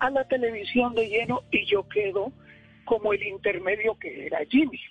a 0.02 0.10
la 0.10 0.28
televisión 0.28 0.96
de 0.96 1.08
lleno 1.08 1.44
y 1.52 1.64
yo 1.66 1.88
quedo 1.88 2.34
como 2.86 3.14
el 3.14 3.22
intermedio 3.22 3.98
que 4.00 4.26
era 4.26 4.44
Jimmy. 4.50 4.82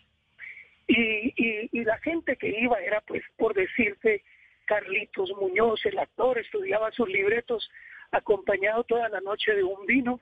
Y, 0.87 1.35
y, 1.73 1.85
la 1.85 1.99
gente 1.99 2.37
que 2.37 2.49
iba 2.49 2.81
era, 2.81 3.01
pues, 3.01 3.23
por 3.37 3.55
decirte, 3.55 4.23
Carlitos 4.66 5.31
Muñoz, 5.40 5.85
el 5.85 5.99
actor, 5.99 6.38
estudiaba 6.38 6.92
sus 6.92 7.09
libretos 7.09 7.68
acompañado 8.12 8.85
toda 8.85 9.09
la 9.09 9.20
noche 9.20 9.53
de 9.53 9.64
un 9.64 9.85
vino. 9.85 10.20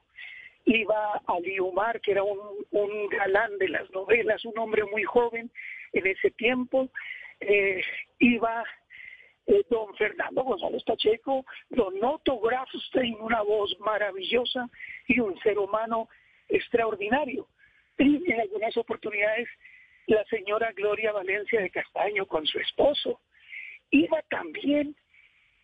Iba 0.64 1.22
Ali 1.27 1.61
Umar, 1.61 2.01
que 2.01 2.12
era 2.12 2.22
un, 2.22 2.38
un 2.70 3.09
galán 3.09 3.59
de 3.59 3.68
las 3.68 3.90
novelas, 3.90 4.42
un 4.46 4.59
hombre 4.59 4.85
muy 4.85 5.05
joven 5.05 5.51
en 5.92 6.07
ese 6.07 6.31
tiempo. 6.31 6.88
Eh, 7.40 7.83
iba 8.20 8.64
eh, 9.48 9.64
don 9.70 9.94
Fernando 9.96 10.44
González 10.44 10.84
Pacheco, 10.84 11.44
don 11.70 11.94
Otto 12.04 12.38
Grafstein, 12.38 13.16
una 13.20 13.42
voz 13.42 13.74
maravillosa 13.80 14.68
y 15.06 15.20
un 15.20 15.38
ser 15.40 15.58
humano 15.58 16.08
extraordinario. 16.48 17.48
Y 17.98 18.30
en 18.30 18.40
algunas 18.40 18.76
oportunidades 18.76 19.48
la 20.06 20.24
señora 20.24 20.72
Gloria 20.72 21.12
Valencia 21.12 21.61
de 21.61 21.70
Castaño 21.70 22.26
con 22.26 22.46
su 22.46 22.58
esposo. 22.58 23.20
Iba 23.90 24.22
también 24.30 24.94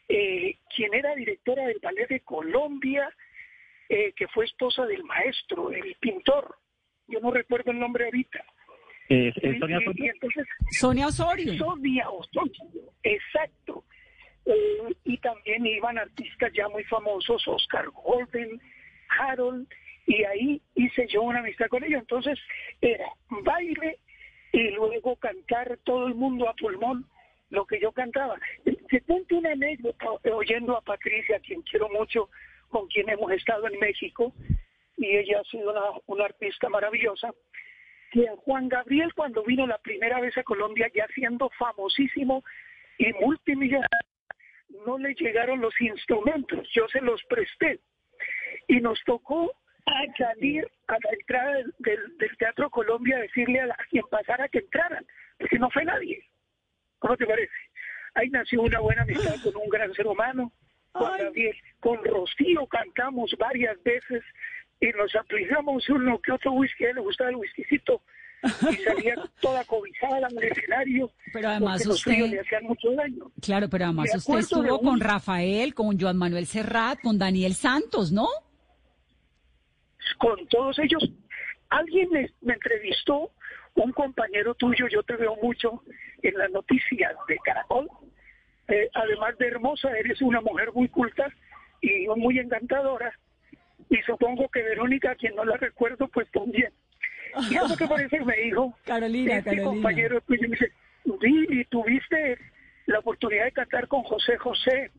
eh, 0.08 0.58
quien 0.74 0.94
era 0.94 1.14
directora 1.14 1.66
del 1.66 1.78
Ballet 1.82 2.08
de 2.08 2.20
Colombia, 2.20 3.10
eh, 3.88 4.12
que 4.14 4.28
fue 4.28 4.46
esposa 4.46 4.86
del 4.86 5.04
maestro, 5.04 5.70
el 5.70 5.94
pintor. 6.00 6.56
Yo 7.06 7.20
no 7.20 7.30
recuerdo 7.30 7.70
el 7.70 7.78
nombre 7.78 8.04
ahorita. 8.04 8.44
Eh, 9.08 9.32
eh, 9.42 9.58
Sonia 9.60 9.78
Y- 9.80 10.00
y- 10.00 10.04
y 10.04 10.08
entonces, 10.08 10.46
Sonia 10.70 11.06
Osorio. 11.08 11.58
Sonia 11.58 12.08
Osorio, 12.10 12.62
exacto. 13.02 13.84
Eh, 14.46 14.94
y 15.04 15.18
también 15.18 15.66
iban 15.66 15.98
artistas 15.98 16.52
ya 16.54 16.68
muy 16.68 16.84
famosos, 16.84 17.46
Oscar 17.48 17.86
Golden, 17.90 18.60
Harold, 19.18 19.66
y 20.06 20.22
ahí 20.24 20.60
hice 20.74 21.06
yo 21.08 21.22
una 21.22 21.40
amistad 21.40 21.66
con 21.68 21.82
ellos. 21.84 22.00
Entonces 22.00 22.38
era 22.80 23.06
baile 23.28 23.98
y 24.52 24.70
luego 24.70 25.16
cantar 25.16 25.78
todo 25.84 26.06
el 26.06 26.14
mundo 26.14 26.48
a 26.48 26.54
pulmón 26.54 27.06
lo 27.50 27.66
que 27.66 27.80
yo 27.80 27.92
cantaba. 27.92 28.38
Se 28.90 29.00
cuenta 29.02 29.34
una 29.36 29.52
anécdota 29.52 30.06
oyendo 30.32 30.76
a 30.76 30.80
Patricia, 30.82 31.36
a 31.36 31.40
quien 31.40 31.62
quiero 31.62 31.88
mucho, 31.90 32.28
con 32.68 32.86
quien 32.88 33.08
hemos 33.08 33.30
estado 33.32 33.66
en 33.68 33.78
México, 33.78 34.34
y 34.96 35.16
ella 35.16 35.40
ha 35.40 35.44
sido 35.50 35.70
una, 35.70 35.82
una 36.06 36.24
artista 36.26 36.68
maravillosa 36.68 37.32
que 38.14 38.28
a 38.28 38.36
Juan 38.36 38.68
Gabriel 38.68 39.12
cuando 39.14 39.42
vino 39.42 39.66
la 39.66 39.78
primera 39.78 40.20
vez 40.20 40.38
a 40.38 40.44
Colombia, 40.44 40.88
ya 40.94 41.06
siendo 41.08 41.50
famosísimo 41.58 42.44
y 42.96 43.12
multimillonario, 43.14 43.88
no 44.86 44.98
le 44.98 45.14
llegaron 45.16 45.60
los 45.60 45.74
instrumentos, 45.80 46.68
yo 46.72 46.86
se 46.88 47.00
los 47.00 47.20
presté. 47.24 47.80
Y 48.68 48.80
nos 48.80 49.02
tocó 49.04 49.52
salir 50.16 50.64
a 50.86 50.92
la 50.92 51.10
entrada 51.18 51.54
del, 51.54 51.74
del- 51.80 52.16
del 52.18 52.36
Teatro 52.36 52.70
Colombia 52.70 53.16
a 53.16 53.20
decirle 53.22 53.60
a, 53.60 53.66
la- 53.66 53.74
a 53.74 53.84
quien 53.90 54.04
pasara 54.08 54.48
que 54.48 54.58
entraran, 54.58 55.04
porque 55.38 55.58
no 55.58 55.68
fue 55.70 55.84
nadie. 55.84 56.24
¿Cómo 57.00 57.16
te 57.16 57.26
parece? 57.26 57.52
Ahí 58.14 58.30
nació 58.30 58.62
una 58.62 58.78
buena 58.78 59.02
amistad 59.02 59.34
con 59.42 59.56
un 59.56 59.68
gran 59.68 59.92
ser 59.92 60.06
humano, 60.06 60.52
Juan 60.92 61.18
Gabriel. 61.18 61.56
Con 61.80 62.02
Rocío 62.04 62.64
cantamos 62.68 63.34
varias 63.38 63.82
veces 63.82 64.22
y 64.80 64.88
nos 64.90 65.14
aplicamos 65.14 65.88
uno 65.88 66.20
que 66.20 66.32
otro 66.32 66.52
whisky, 66.52 66.84
a 66.84 66.90
él 66.90 66.96
le 66.96 67.00
gustaba 67.02 67.30
el 67.30 67.36
whiskycito 67.36 68.02
y 68.70 68.74
salía 68.76 69.14
toda 69.40 69.64
cobijada 69.64 70.28
en 70.30 70.36
el 70.38 70.44
escenario. 70.44 71.10
Pero 71.32 71.48
además 71.48 71.84
los 71.86 71.96
usted- 72.06 72.26
le 72.30 72.40
hacían 72.40 72.64
mucho 72.64 72.90
daño. 72.92 73.30
Claro, 73.40 73.68
pero 73.70 73.84
además 73.86 74.14
usted 74.14 74.38
estuvo 74.38 74.78
un- 74.78 74.84
con 74.84 75.00
Rafael, 75.00 75.74
con 75.74 75.98
Joan 75.98 76.16
Manuel 76.18 76.46
Serrat, 76.46 77.00
con 77.00 77.18
Daniel 77.18 77.54
Santos, 77.54 78.12
¿no? 78.12 78.26
con 80.18 80.46
todos 80.48 80.78
ellos. 80.78 81.02
Alguien 81.70 82.08
me, 82.10 82.30
me 82.42 82.54
entrevistó, 82.54 83.30
un 83.74 83.90
compañero 83.92 84.54
tuyo, 84.54 84.86
yo 84.88 85.02
te 85.02 85.16
veo 85.16 85.34
mucho 85.42 85.82
en 86.22 86.34
las 86.38 86.50
noticias 86.50 87.12
de 87.26 87.36
Caracol. 87.44 87.88
Eh, 88.68 88.88
además 88.94 89.36
de 89.38 89.48
hermosa, 89.48 89.90
eres 89.98 90.22
una 90.22 90.40
mujer 90.40 90.72
muy 90.72 90.88
culta 90.88 91.26
y 91.80 92.06
muy 92.16 92.38
encantadora. 92.38 93.12
Y 93.90 93.96
supongo 94.02 94.48
que 94.48 94.62
Verónica, 94.62 95.14
quien 95.14 95.34
no 95.36 95.44
la 95.44 95.56
recuerdo, 95.56 96.08
pues 96.08 96.30
también. 96.30 96.72
Y 97.50 97.56
eso 97.56 97.76
que 97.76 97.86
parece 97.86 98.20
me 98.24 98.36
dijo, 98.36 98.76
Carolina, 98.84 99.38
este 99.38 99.50
Carolina. 99.50 99.64
compañero 99.70 100.22
me 100.28 100.36
dice, 100.36 100.72
Billy, 101.20 101.64
tuviste 101.66 102.38
la 102.86 102.98
oportunidad 103.00 103.44
de 103.44 103.52
cantar 103.52 103.88
con 103.88 104.02
José 104.04 104.36
José, 104.38 104.90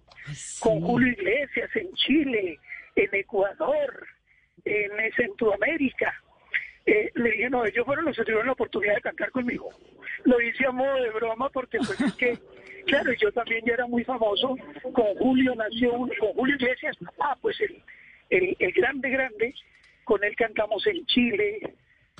con 0.60 0.82
Julio 0.82 1.12
Iglesias 1.14 1.70
en 1.76 1.94
Chile, 1.94 2.60
en 2.96 3.10
Ecuador, 3.14 4.08
en 4.66 4.92
Centroamérica. 5.16 6.14
Eh, 6.86 7.12
le 7.16 7.32
dije, 7.32 7.50
no, 7.50 7.66
ellos 7.66 7.86
fueron 7.86 8.06
los 8.06 8.16
que 8.16 8.24
tuvieron 8.24 8.46
la 8.48 8.52
oportunidad 8.54 8.96
de 8.96 9.02
cantar 9.02 9.32
conmigo. 9.32 9.70
Lo 10.24 10.40
hice 10.42 10.66
a 10.68 10.72
modo 10.72 10.96
de 11.02 11.10
broma 11.12 11.50
porque 11.50 11.78
pues 11.80 12.00
es 12.02 12.14
que, 12.14 12.38
claro, 12.86 13.12
yo 13.14 13.32
también 13.32 13.64
ya 13.66 13.74
era 13.74 13.88
muy 13.88 14.04
famoso. 14.04 14.56
Con 14.94 15.16
Julio 15.16 15.56
nació, 15.56 15.94
un- 15.94 16.12
con 16.20 16.34
Julio 16.34 16.56
Iglesias, 16.56 16.96
ah, 17.20 17.36
pues 17.42 17.60
el, 17.62 17.82
el, 18.30 18.56
el 18.60 18.72
grande, 18.72 19.10
grande, 19.10 19.54
con 20.04 20.24
él 20.24 20.36
cantamos 20.36 20.86
en 20.88 21.06
Chile, 21.06 21.76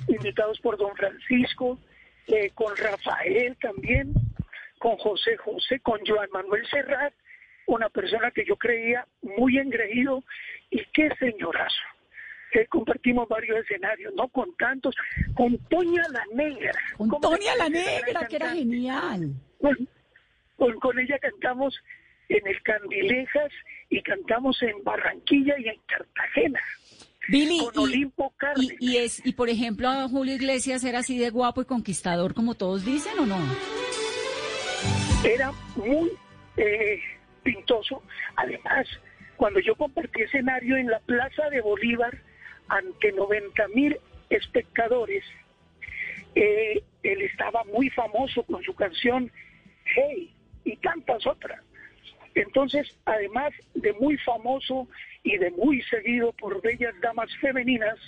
invitados 0.08 0.60
por 0.60 0.76
don 0.76 0.94
Francisco, 0.96 1.78
eh, 2.26 2.50
con 2.54 2.76
Rafael 2.76 3.56
también, 3.60 4.12
con 4.78 4.96
José 4.96 5.36
José, 5.36 5.80
con 5.80 6.00
Joan 6.04 6.28
Manuel 6.32 6.66
Serrat, 6.68 7.14
una 7.66 7.88
persona 7.88 8.30
que 8.30 8.44
yo 8.44 8.56
creía 8.56 9.06
muy 9.22 9.58
engreído 9.58 10.22
y 10.70 10.84
qué 10.92 11.08
señorazo. 11.18 11.82
Que 12.52 12.66
compartimos 12.66 13.28
varios 13.28 13.58
escenarios, 13.58 14.14
no 14.14 14.28
con 14.28 14.54
tantos, 14.56 14.94
con 15.34 15.58
Toña 15.68 16.02
la 16.10 16.24
Negra. 16.32 16.72
Con 16.96 17.08
¿Cómo 17.08 17.20
te 17.20 17.36
Tonia 17.36 17.56
la 17.56 17.68
Negra, 17.68 18.26
que 18.28 18.36
era 18.36 18.50
genial. 18.50 19.32
Con, 19.60 19.88
con, 20.56 20.78
con 20.78 20.98
ella 20.98 21.18
cantamos 21.18 21.76
en 22.28 22.46
el 22.46 22.62
Candilejas 22.62 23.52
y 23.88 24.02
cantamos 24.02 24.62
en 24.62 24.82
Barranquilla 24.84 25.54
y 25.58 25.68
en 25.68 25.80
Cartagena. 25.86 26.60
Billy, 27.28 27.58
con 27.58 27.74
y, 27.74 27.92
Olimpo 27.92 28.32
Cárdenas. 28.36 28.74
y, 28.78 28.92
y 28.92 28.96
es, 28.98 29.24
y 29.26 29.32
por 29.32 29.48
ejemplo, 29.48 29.88
a 29.88 30.08
Julio 30.08 30.34
Iglesias 30.34 30.84
era 30.84 31.00
así 31.00 31.18
de 31.18 31.30
guapo 31.30 31.62
y 31.62 31.64
conquistador 31.64 32.34
como 32.34 32.54
todos 32.54 32.84
dicen, 32.84 33.18
¿o 33.18 33.26
no? 33.26 33.38
era 35.24 35.52
muy 35.76 36.12
eh, 36.56 37.00
pintoso. 37.42 38.02
Además, 38.36 38.86
cuando 39.36 39.60
yo 39.60 39.74
compartí 39.74 40.22
escenario 40.22 40.76
en 40.76 40.86
la 40.86 41.00
Plaza 41.00 41.48
de 41.50 41.60
Bolívar 41.60 42.16
ante 42.68 43.12
90 43.12 43.68
mil 43.68 43.98
espectadores, 44.30 45.24
eh, 46.34 46.82
él 47.02 47.22
estaba 47.22 47.64
muy 47.64 47.90
famoso 47.90 48.42
con 48.44 48.62
su 48.62 48.74
canción 48.74 49.30
Hey 49.84 50.34
y 50.64 50.76
tantas 50.76 51.26
otras. 51.26 51.60
Entonces, 52.36 52.86
además 53.06 53.52
de 53.74 53.94
muy 53.94 54.18
famoso 54.18 54.86
y 55.22 55.38
de 55.38 55.50
muy 55.52 55.82
seguido 55.84 56.32
por 56.34 56.60
bellas 56.60 56.94
damas 57.00 57.34
femeninas, 57.40 57.98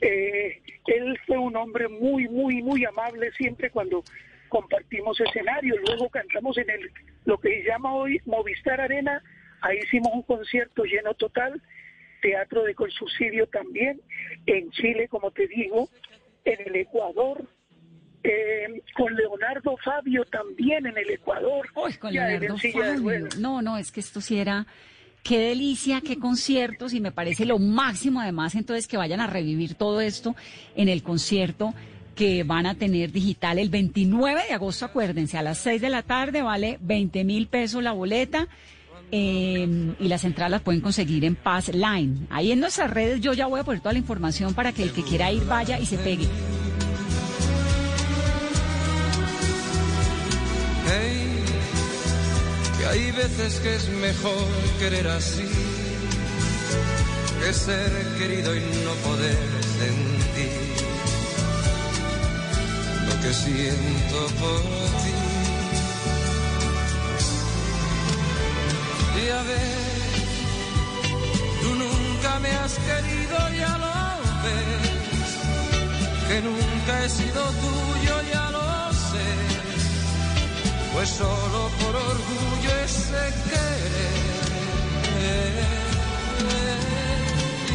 eh, 0.00 0.60
él 0.88 1.16
fue 1.26 1.38
un 1.38 1.54
hombre 1.54 1.86
muy, 1.86 2.28
muy, 2.28 2.60
muy 2.60 2.84
amable 2.84 3.30
siempre 3.32 3.70
cuando 3.70 4.02
compartimos 4.48 5.20
escenario. 5.20 5.76
Luego 5.86 6.10
cantamos 6.10 6.58
en 6.58 6.70
el 6.70 6.90
lo 7.24 7.38
que 7.38 7.62
se 7.62 7.68
llama 7.68 7.94
hoy 7.94 8.20
Movistar 8.26 8.80
Arena. 8.80 9.22
Ahí 9.60 9.78
hicimos 9.78 10.12
un 10.12 10.22
concierto 10.22 10.82
lleno 10.82 11.14
total. 11.14 11.62
Teatro 12.20 12.64
de 12.64 12.74
subsidio 12.74 13.46
también. 13.46 14.00
En 14.46 14.72
Chile, 14.72 15.06
como 15.06 15.30
te 15.30 15.46
digo, 15.46 15.88
en 16.44 16.58
el 16.66 16.74
Ecuador. 16.74 17.46
Eh, 18.24 18.82
con 18.94 19.14
Leonardo 19.14 19.76
Fabio 19.84 20.24
también 20.24 20.86
en 20.86 20.96
el 20.96 21.10
Ecuador. 21.10 21.68
Uy, 21.74 21.94
con 21.94 22.12
Leonardo 22.12 22.56
Fabio. 22.56 23.28
No, 23.38 23.62
no, 23.62 23.78
es 23.78 23.90
que 23.90 24.00
esto 24.00 24.20
sí 24.20 24.38
era... 24.38 24.66
Qué 25.22 25.38
delicia, 25.38 26.00
qué 26.00 26.18
conciertos 26.18 26.92
y 26.92 27.00
me 27.00 27.12
parece 27.12 27.46
lo 27.46 27.60
máximo 27.60 28.20
además 28.20 28.56
entonces 28.56 28.88
que 28.88 28.96
vayan 28.96 29.20
a 29.20 29.28
revivir 29.28 29.76
todo 29.76 30.00
esto 30.00 30.34
en 30.74 30.88
el 30.88 31.04
concierto 31.04 31.74
que 32.16 32.42
van 32.42 32.66
a 32.66 32.74
tener 32.74 33.12
digital 33.12 33.60
el 33.60 33.70
29 33.70 34.42
de 34.48 34.54
agosto, 34.54 34.84
acuérdense, 34.84 35.38
a 35.38 35.42
las 35.42 35.58
6 35.58 35.80
de 35.80 35.90
la 35.90 36.02
tarde 36.02 36.42
vale 36.42 36.78
20 36.80 37.22
mil 37.22 37.46
pesos 37.46 37.82
la 37.84 37.92
boleta 37.92 38.48
eh, 39.12 39.94
y 39.98 40.08
las 40.08 40.24
entradas 40.24 40.50
las 40.50 40.62
pueden 40.62 40.80
conseguir 40.80 41.24
en 41.24 41.36
Paz 41.36 41.68
Line. 41.68 42.26
Ahí 42.30 42.50
en 42.50 42.60
nuestras 42.60 42.90
redes 42.90 43.20
yo 43.20 43.32
ya 43.32 43.46
voy 43.46 43.60
a 43.60 43.64
poner 43.64 43.80
toda 43.80 43.92
la 43.92 43.98
información 43.98 44.54
para 44.54 44.72
que 44.72 44.82
el 44.82 44.92
que 44.92 45.02
quiera 45.02 45.30
ir 45.30 45.44
vaya 45.44 45.78
y 45.78 45.86
se 45.86 45.98
pegue. 45.98 46.26
Hey, 50.94 51.44
que 52.78 52.86
hay 52.86 53.10
veces 53.12 53.60
que 53.60 53.76
es 53.76 53.88
mejor 53.88 54.46
querer 54.78 55.08
así 55.08 55.48
que 57.40 57.52
ser 57.54 57.92
querido 58.18 58.54
y 58.54 58.60
no 58.60 58.92
poder 59.08 59.38
sentir 59.80 60.52
lo 63.08 63.14
que 63.22 63.32
siento 63.34 64.18
por 64.40 64.60
ti. 65.02 65.16
Y 69.24 69.28
a 69.28 69.42
ver, 69.42 69.76
tú 71.62 71.70
nunca 71.84 72.38
me 72.40 72.50
has 72.50 72.74
querido, 72.88 73.38
ya 73.58 73.78
lo 73.84 73.94
ves. 74.44 75.30
que 76.28 76.40
nunca 76.42 77.04
he 77.04 77.08
sido 77.08 77.42
tuyo, 77.64 78.14
ya 78.32 78.50
lo 78.50 78.92
sé. 79.10 79.71
Pues 80.92 81.08
solo 81.08 81.70
por 81.80 81.96
orgullo 81.96 82.70
ese 82.84 83.24
querer. 83.48 84.32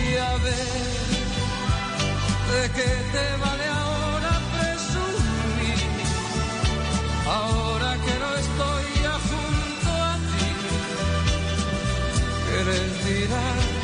Y 0.05 0.17
a 0.17 0.33
ver, 0.45 0.77
¿de 2.51 2.61
qué 2.75 2.91
te 3.13 3.25
vale 3.43 3.67
ahora 3.67 4.33
presumir? 4.55 5.89
Ahora 7.27 7.91
que 8.05 8.13
no 8.23 8.29
estoy 8.43 8.85
ya 9.03 9.15
junto 9.29 9.89
a 10.03 10.15
ti, 10.31 10.49
¿qué 12.45 12.57
les 12.69 13.05
dirás 13.05 13.76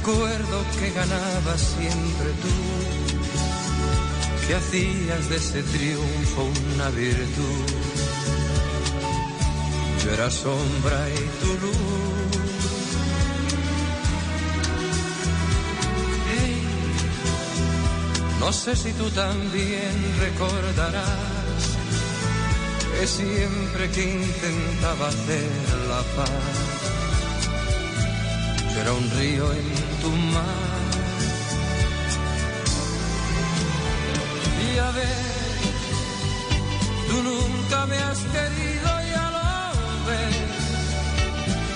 recuerdo 0.00 0.64
que 0.78 0.90
ganabas 0.92 1.60
siempre 1.60 2.30
tú, 2.42 2.56
que 4.46 4.54
hacías 4.54 5.28
de 5.28 5.36
ese 5.36 5.62
triunfo 5.62 6.50
una 6.74 6.88
virtud. 6.90 7.66
Yo 10.02 10.10
era 10.12 10.30
sombra 10.30 11.08
y 11.10 11.44
tu 11.44 11.66
luz. 11.66 11.76
No 18.40 18.52
sé 18.54 18.74
si 18.74 18.92
tú 18.94 19.08
también 19.10 19.94
recordarás 20.18 21.62
que 22.98 23.06
siempre 23.06 23.90
que 23.90 24.02
intentaba 24.02 25.08
hacer 25.08 25.50
la 25.88 26.02
paz, 26.16 26.80
yo 28.74 28.80
era 28.80 28.92
un 28.94 29.10
río 29.10 29.52
en 29.52 29.79
tu 30.00 30.10
mar. 30.10 30.90
Y 34.66 34.78
a 34.78 34.90
ver, 34.98 35.58
tú 37.08 37.16
nunca 37.22 37.86
me 37.86 37.98
has 37.98 38.20
querido, 38.36 38.90
ya 39.14 39.26
lo 39.36 39.50
ves, 40.08 40.36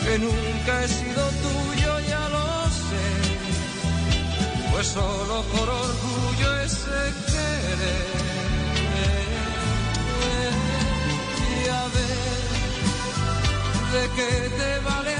que 0.05 0.15
nunca 0.19 0.73
he 0.85 0.89
sido 0.89 1.23
tuyo, 1.45 1.93
ya 2.13 2.29
lo 2.29 2.47
sé, 2.89 3.07
pues 4.73 4.87
solo 4.87 5.37
por 5.53 5.69
orgullo 5.69 6.49
ese 6.67 7.01
querer. 7.31 8.25
Y 11.57 11.69
a 11.81 11.85
ver, 11.97 12.43
¿de 13.95 14.03
qué 14.17 14.31
te 14.59 14.71
vale 14.89 15.14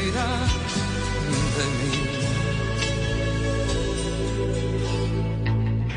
dirás 0.00 0.52
de 1.56 1.64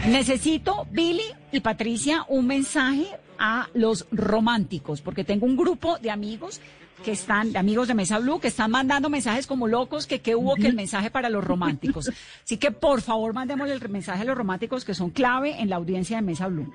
mí? 0.07 0.11
Necesito, 0.11 0.87
Billy 0.91 1.33
y 1.51 1.59
Patricia, 1.59 2.25
un 2.29 2.47
mensaje 2.47 3.07
a 3.37 3.67
los 3.73 4.07
románticos, 4.11 5.01
porque 5.01 5.23
tengo 5.23 5.45
un 5.45 5.57
grupo 5.57 5.97
de 5.99 6.11
amigos 6.11 6.61
que 7.03 7.11
están, 7.11 7.51
de 7.51 7.59
amigos 7.59 7.87
de 7.87 7.93
Mesa 7.93 8.17
Blue, 8.19 8.39
que 8.39 8.47
están 8.47 8.71
mandando 8.71 9.09
mensajes 9.09 9.45
como 9.45 9.67
locos, 9.67 10.07
que 10.07 10.19
qué 10.19 10.35
hubo 10.35 10.55
que 10.55 10.67
el 10.67 10.75
mensaje 10.75 11.11
para 11.11 11.29
los 11.29 11.43
románticos. 11.43 12.09
Así 12.43 12.57
que 12.57 12.71
por 12.71 13.01
favor 13.01 13.33
mandemos 13.33 13.69
el 13.69 13.87
mensaje 13.89 14.21
a 14.21 14.25
los 14.25 14.37
románticos 14.37 14.85
que 14.85 14.93
son 14.93 15.09
clave 15.11 15.61
en 15.61 15.69
la 15.69 15.75
audiencia 15.75 16.17
de 16.17 16.23
Mesa 16.23 16.47
Blue. 16.47 16.73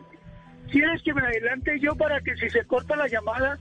¿Quieres 0.72 1.02
que 1.02 1.12
me 1.12 1.20
adelante 1.20 1.78
yo 1.80 1.94
para 1.94 2.18
que 2.22 2.34
si 2.36 2.48
se 2.48 2.64
corta 2.64 2.96
la 2.96 3.06
llamada, 3.06 3.58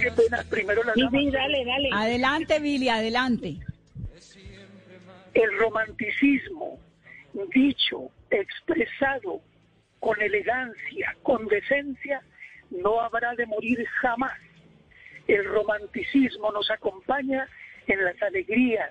qué 0.00 0.12
pena, 0.12 0.44
primero 0.50 0.84
la 0.84 0.92
Sí, 0.92 1.00
dama? 1.00 1.18
sí, 1.18 1.30
dale, 1.30 1.64
dale. 1.64 1.88
Adelante, 1.92 2.60
Billy, 2.60 2.88
adelante. 2.90 3.56
El 5.32 5.58
romanticismo, 5.58 6.78
dicho, 7.54 8.10
expresado 8.30 9.40
con 10.00 10.20
elegancia, 10.20 11.16
con 11.22 11.46
decencia, 11.48 12.20
no 12.70 13.00
habrá 13.00 13.34
de 13.34 13.46
morir 13.46 13.84
jamás. 14.02 14.38
El 15.26 15.44
romanticismo 15.46 16.52
nos 16.52 16.70
acompaña 16.70 17.48
en 17.86 18.04
las 18.04 18.20
alegrías, 18.22 18.90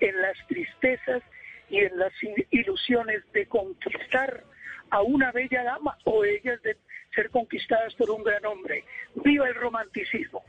en 0.00 0.20
las 0.22 0.36
tristezas 0.46 1.22
y 1.68 1.78
en 1.80 1.98
las 1.98 2.12
ilusiones 2.50 3.22
de 3.32 3.46
conquistar 3.46 4.42
a 4.90 5.02
una 5.02 5.30
bella 5.32 5.62
dama 5.64 5.96
o 6.04 6.24
ellas 6.24 6.60
de 6.62 6.76
ser 7.14 7.30
conquistadas 7.30 7.94
por 7.94 8.10
un 8.10 8.22
gran 8.22 8.44
hombre. 8.46 8.84
¡Viva 9.24 9.48
el 9.48 9.54
romanticismo! 9.54 10.42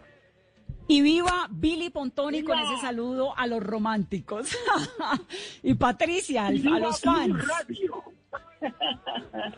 Y 0.88 1.02
viva 1.02 1.48
Billy 1.52 1.92
Pontoni 1.92 2.42
con 2.44 2.58
ese 2.58 2.78
saludo 2.78 3.38
a 3.38 3.46
los 3.46 3.62
románticos. 3.64 4.58
y 5.64 5.76
Patricia, 5.76 6.48
al- 6.48 6.56
a 6.56 6.60
¡Viva 6.60 6.80
los 6.80 7.00
fans. 7.02 7.36
Radio! 7.48 8.04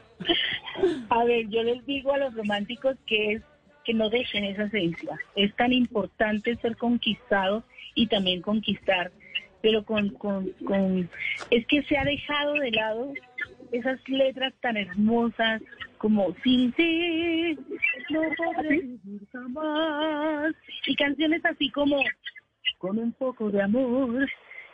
A 1.09 1.23
ver, 1.23 1.47
yo 1.49 1.63
les 1.63 1.85
digo 1.85 2.13
a 2.13 2.17
los 2.17 2.33
románticos 2.35 2.97
que 3.05 3.33
es 3.33 3.41
que 3.83 3.93
no 3.93 4.09
dejen 4.09 4.43
esa 4.43 4.63
esencia. 4.65 5.17
Es 5.35 5.55
tan 5.55 5.73
importante 5.73 6.55
ser 6.57 6.77
conquistado 6.77 7.63
y 7.95 8.07
también 8.07 8.41
conquistar, 8.41 9.11
pero 9.61 9.83
con, 9.83 10.09
con, 10.11 10.49
con 10.65 11.09
es 11.49 11.65
que 11.67 11.81
se 11.83 11.97
ha 11.97 12.03
dejado 12.03 12.53
de 12.53 12.71
lado 12.71 13.11
esas 13.71 13.99
letras 14.07 14.53
tan 14.61 14.77
hermosas 14.77 15.61
como 15.97 16.33
sin 16.43 16.71
ti 16.73 17.57
no 18.09 18.21
podré 18.37 18.81
vivir 18.81 19.21
jamás 19.31 20.53
y 20.87 20.95
canciones 20.95 21.43
así 21.45 21.69
como 21.71 21.97
con 22.77 22.97
un 22.97 23.13
poco 23.13 23.49
de 23.51 23.61
amor 23.61 24.27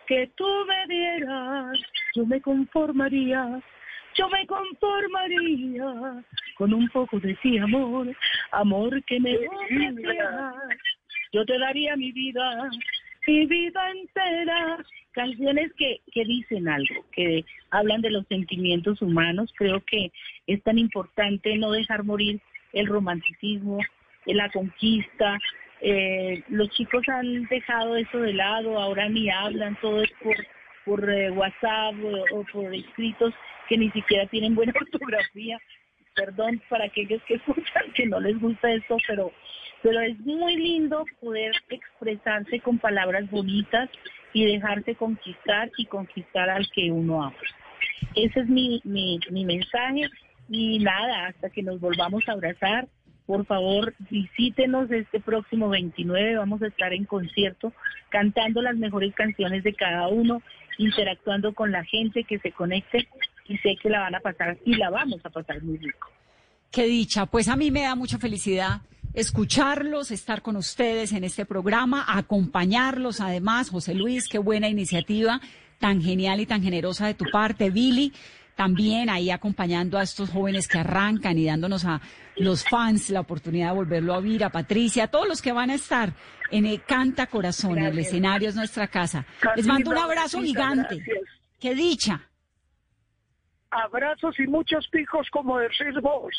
que 0.07 0.31
tú 0.35 0.47
me 0.67 0.93
dieras 0.93 1.77
yo 2.15 2.25
me 2.25 2.41
conformaría 2.41 3.61
yo 4.17 4.27
me 4.29 4.47
conformaría 4.47 6.23
con 6.57 6.73
un 6.73 6.89
poco 6.89 7.19
de 7.19 7.37
sí 7.41 7.57
amor, 7.59 8.07
amor 8.51 9.03
que 9.03 9.19
me 9.19 9.37
ofrecieras. 9.47 10.55
Yo 11.31 11.45
te 11.45 11.57
daría 11.59 11.95
mi 11.95 12.11
vida, 12.11 12.69
mi 13.27 13.45
vida 13.45 13.91
entera. 13.91 14.83
Canciones 15.11 15.71
que, 15.77 15.99
que 16.11 16.23
dicen 16.25 16.67
algo, 16.67 17.05
que 17.11 17.43
hablan 17.71 18.01
de 18.01 18.11
los 18.11 18.25
sentimientos 18.27 19.01
humanos. 19.01 19.51
Creo 19.57 19.83
que 19.83 20.11
es 20.45 20.61
tan 20.63 20.77
importante 20.77 21.55
no 21.57 21.71
dejar 21.71 22.03
morir 22.03 22.39
el 22.73 22.87
romanticismo, 22.87 23.79
la 24.25 24.49
conquista. 24.49 25.37
Eh, 25.81 26.43
los 26.49 26.69
chicos 26.69 27.03
han 27.09 27.45
dejado 27.45 27.97
eso 27.97 28.19
de 28.19 28.33
lado, 28.33 28.79
ahora 28.79 29.09
ni 29.09 29.29
hablan, 29.29 29.77
todo 29.81 30.01
es 30.01 30.11
por 30.23 30.35
por 30.87 31.09
eh, 31.09 31.29
WhatsApp 31.31 31.95
o, 32.01 32.37
o 32.37 32.43
por 32.45 32.73
escritos 32.73 33.33
que 33.67 33.77
ni 33.77 33.91
siquiera 33.91 34.25
tienen 34.27 34.55
buena 34.55 34.73
ortografía. 34.81 35.59
Perdón 36.15 36.61
para 36.69 36.85
aquellos 36.85 37.21
que 37.23 37.35
escuchan 37.35 37.91
que 37.93 38.05
no 38.07 38.19
les 38.19 38.39
gusta 38.39 38.71
esto, 38.71 38.97
pero 39.05 39.31
pero 39.81 39.99
es 40.01 40.19
muy 40.19 40.55
lindo 40.55 41.05
poder 41.19 41.53
expresarse 41.69 42.59
con 42.59 42.77
palabras 42.79 43.29
bonitas 43.29 43.89
y 44.33 44.45
dejarse 44.45 44.95
conquistar 44.95 45.71
y 45.77 45.85
conquistar 45.85 46.49
al 46.49 46.67
que 46.71 46.91
uno 46.91 47.23
ama. 47.23 47.35
Ese 48.15 48.39
es 48.41 48.47
mi, 48.47 48.81
mi, 48.83 49.19
mi 49.31 49.45
mensaje 49.45 50.09
y 50.49 50.79
nada, 50.79 51.27
hasta 51.27 51.49
que 51.49 51.63
nos 51.63 51.79
volvamos 51.79 52.23
a 52.27 52.33
abrazar, 52.33 52.87
por 53.25 53.45
favor 53.45 53.93
visítenos 54.09 54.89
este 54.89 55.19
próximo 55.19 55.69
29, 55.69 56.37
vamos 56.37 56.61
a 56.61 56.67
estar 56.67 56.93
en 56.93 57.05
concierto 57.05 57.73
cantando 58.09 58.61
las 58.61 58.77
mejores 58.77 59.13
canciones 59.13 59.63
de 59.63 59.73
cada 59.73 60.07
uno, 60.07 60.41
interactuando 60.77 61.53
con 61.53 61.71
la 61.71 61.83
gente 61.83 62.23
que 62.23 62.39
se 62.39 62.51
conecte 62.51 63.07
y 63.47 63.57
sé 63.57 63.75
que 63.81 63.89
la 63.89 63.99
van 63.99 64.15
a 64.15 64.19
pasar 64.21 64.57
y 64.65 64.75
la 64.75 64.89
vamos 64.89 65.19
a 65.25 65.29
pasar 65.29 65.61
muy 65.61 65.77
rico. 65.77 66.09
Qué 66.71 66.85
dicha. 66.85 67.25
Pues 67.25 67.47
a 67.47 67.55
mí 67.55 67.71
me 67.71 67.81
da 67.81 67.95
mucha 67.95 68.17
felicidad 68.17 68.81
escucharlos, 69.17 70.11
estar 70.11 70.43
con 70.43 70.55
ustedes 70.57 71.11
en 71.11 71.23
este 71.23 71.43
programa, 71.43 72.05
acompañarlos 72.07 73.19
además. 73.19 73.71
José 73.71 73.95
Luis, 73.95 74.27
qué 74.27 74.37
buena 74.37 74.69
iniciativa, 74.69 75.41
tan 75.79 76.03
genial 76.03 76.39
y 76.39 76.45
tan 76.45 76.61
generosa 76.61 77.07
de 77.07 77.15
tu 77.15 77.25
parte. 77.31 77.71
Billy, 77.71 78.13
también 78.55 79.09
ahí 79.09 79.31
acompañando 79.31 79.97
a 79.97 80.03
estos 80.03 80.29
jóvenes 80.29 80.67
que 80.67 80.77
arrancan 80.77 81.35
y 81.39 81.45
dándonos 81.45 81.83
a 81.85 81.99
los 82.35 82.63
fans 82.63 83.09
la 83.09 83.21
oportunidad 83.21 83.69
de 83.69 83.77
volverlo 83.77 84.13
a 84.13 84.19
oír, 84.19 84.43
a 84.43 84.51
Patricia, 84.51 85.05
a 85.05 85.07
todos 85.07 85.27
los 85.27 85.41
que 85.41 85.51
van 85.51 85.71
a 85.71 85.73
estar 85.73 86.13
en 86.51 86.67
el 86.67 86.83
Canta 86.83 87.25
Corazón, 87.25 87.79
el 87.79 87.97
escenario 87.97 88.49
es 88.49 88.55
nuestra 88.55 88.87
casa. 88.87 89.25
Les 89.55 89.65
mando 89.65 89.89
un 89.89 89.97
abrazo 89.97 90.39
gigante. 90.43 90.95
gracias. 90.95 91.27
Qué 91.59 91.73
dicha. 91.73 92.21
Abrazos 93.71 94.39
y 94.39 94.45
muchos 94.45 94.87
picos 94.89 95.27
como 95.31 95.57
decís 95.57 95.99
vos. 96.03 96.35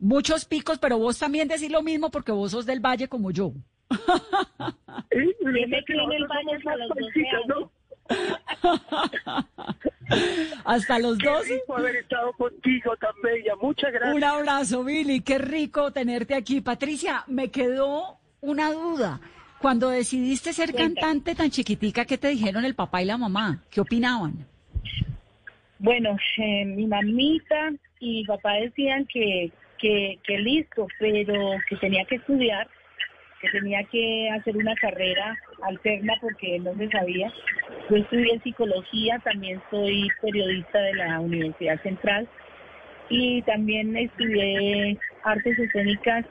Muchos 0.00 0.46
picos, 0.46 0.78
pero 0.78 0.98
vos 0.98 1.18
también 1.18 1.46
decís 1.46 1.70
lo 1.70 1.82
mismo 1.82 2.10
porque 2.10 2.32
vos 2.32 2.50
sos 2.50 2.66
del 2.66 2.80
Valle 2.80 3.06
como 3.08 3.30
yo. 3.30 3.52
¿Eh? 5.10 5.36
me 5.42 5.62
el 5.62 6.26
baño 6.26 6.56
hasta 6.56 6.76
los 6.76 6.88
12 6.88 7.00
Paisitas, 7.00 7.46
¿no? 7.46 7.70
Hasta 10.64 10.98
los 10.98 11.18
Qué 11.18 11.28
12. 11.28 11.54
rico 11.54 11.76
haber 11.76 11.96
estado 11.96 12.32
contigo 12.32 12.96
tan 12.96 13.12
bella. 13.22 13.54
Muchas 13.60 13.92
gracias. 13.92 14.14
Un 14.14 14.24
abrazo, 14.24 14.84
Billy. 14.84 15.20
Qué 15.20 15.38
rico 15.38 15.92
tenerte 15.92 16.34
aquí. 16.34 16.60
Patricia, 16.60 17.24
me 17.28 17.50
quedó 17.50 18.18
una 18.40 18.72
duda. 18.72 19.20
Cuando 19.60 19.90
decidiste 19.90 20.52
ser 20.52 20.74
cantante 20.74 21.34
tan 21.34 21.50
chiquitica, 21.50 22.06
¿qué 22.06 22.18
te 22.18 22.28
dijeron 22.28 22.64
el 22.64 22.74
papá 22.74 23.02
y 23.02 23.04
la 23.04 23.18
mamá? 23.18 23.62
¿Qué 23.70 23.80
opinaban? 23.80 24.46
Bueno, 25.78 26.16
eh, 26.38 26.64
mi 26.64 26.86
mamita 26.86 27.70
y 28.00 28.20
mi 28.20 28.24
papá 28.24 28.54
decían 28.54 29.06
que, 29.06 29.52
que, 29.80 30.18
que 30.24 30.38
listo, 30.38 30.86
pero 30.98 31.58
que 31.68 31.76
tenía 31.76 32.04
que 32.04 32.16
estudiar, 32.16 32.68
que 33.40 33.48
tenía 33.48 33.82
que 33.84 34.30
hacer 34.30 34.56
una 34.56 34.74
carrera 34.74 35.36
alterna 35.62 36.14
porque 36.20 36.58
no 36.60 36.74
se 36.76 36.88
sabía. 36.90 37.32
Yo 37.88 37.96
estudié 37.96 38.38
psicología, 38.40 39.18
también 39.24 39.60
soy 39.70 40.08
periodista 40.20 40.78
de 40.78 40.94
la 40.94 41.20
Universidad 41.20 41.80
Central 41.82 42.28
y 43.08 43.42
también 43.42 43.96
estudié 43.96 44.96
artes 45.24 45.58
escénicas 45.58 46.24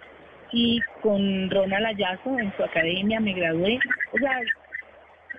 y 0.52 0.82
con 1.02 1.50
Ronald 1.50 1.86
Ayazo 1.88 2.40
en 2.40 2.56
su 2.56 2.64
academia 2.64 3.20
me 3.20 3.34
gradué. 3.34 3.80
O 4.14 4.18
sea, 4.18 4.40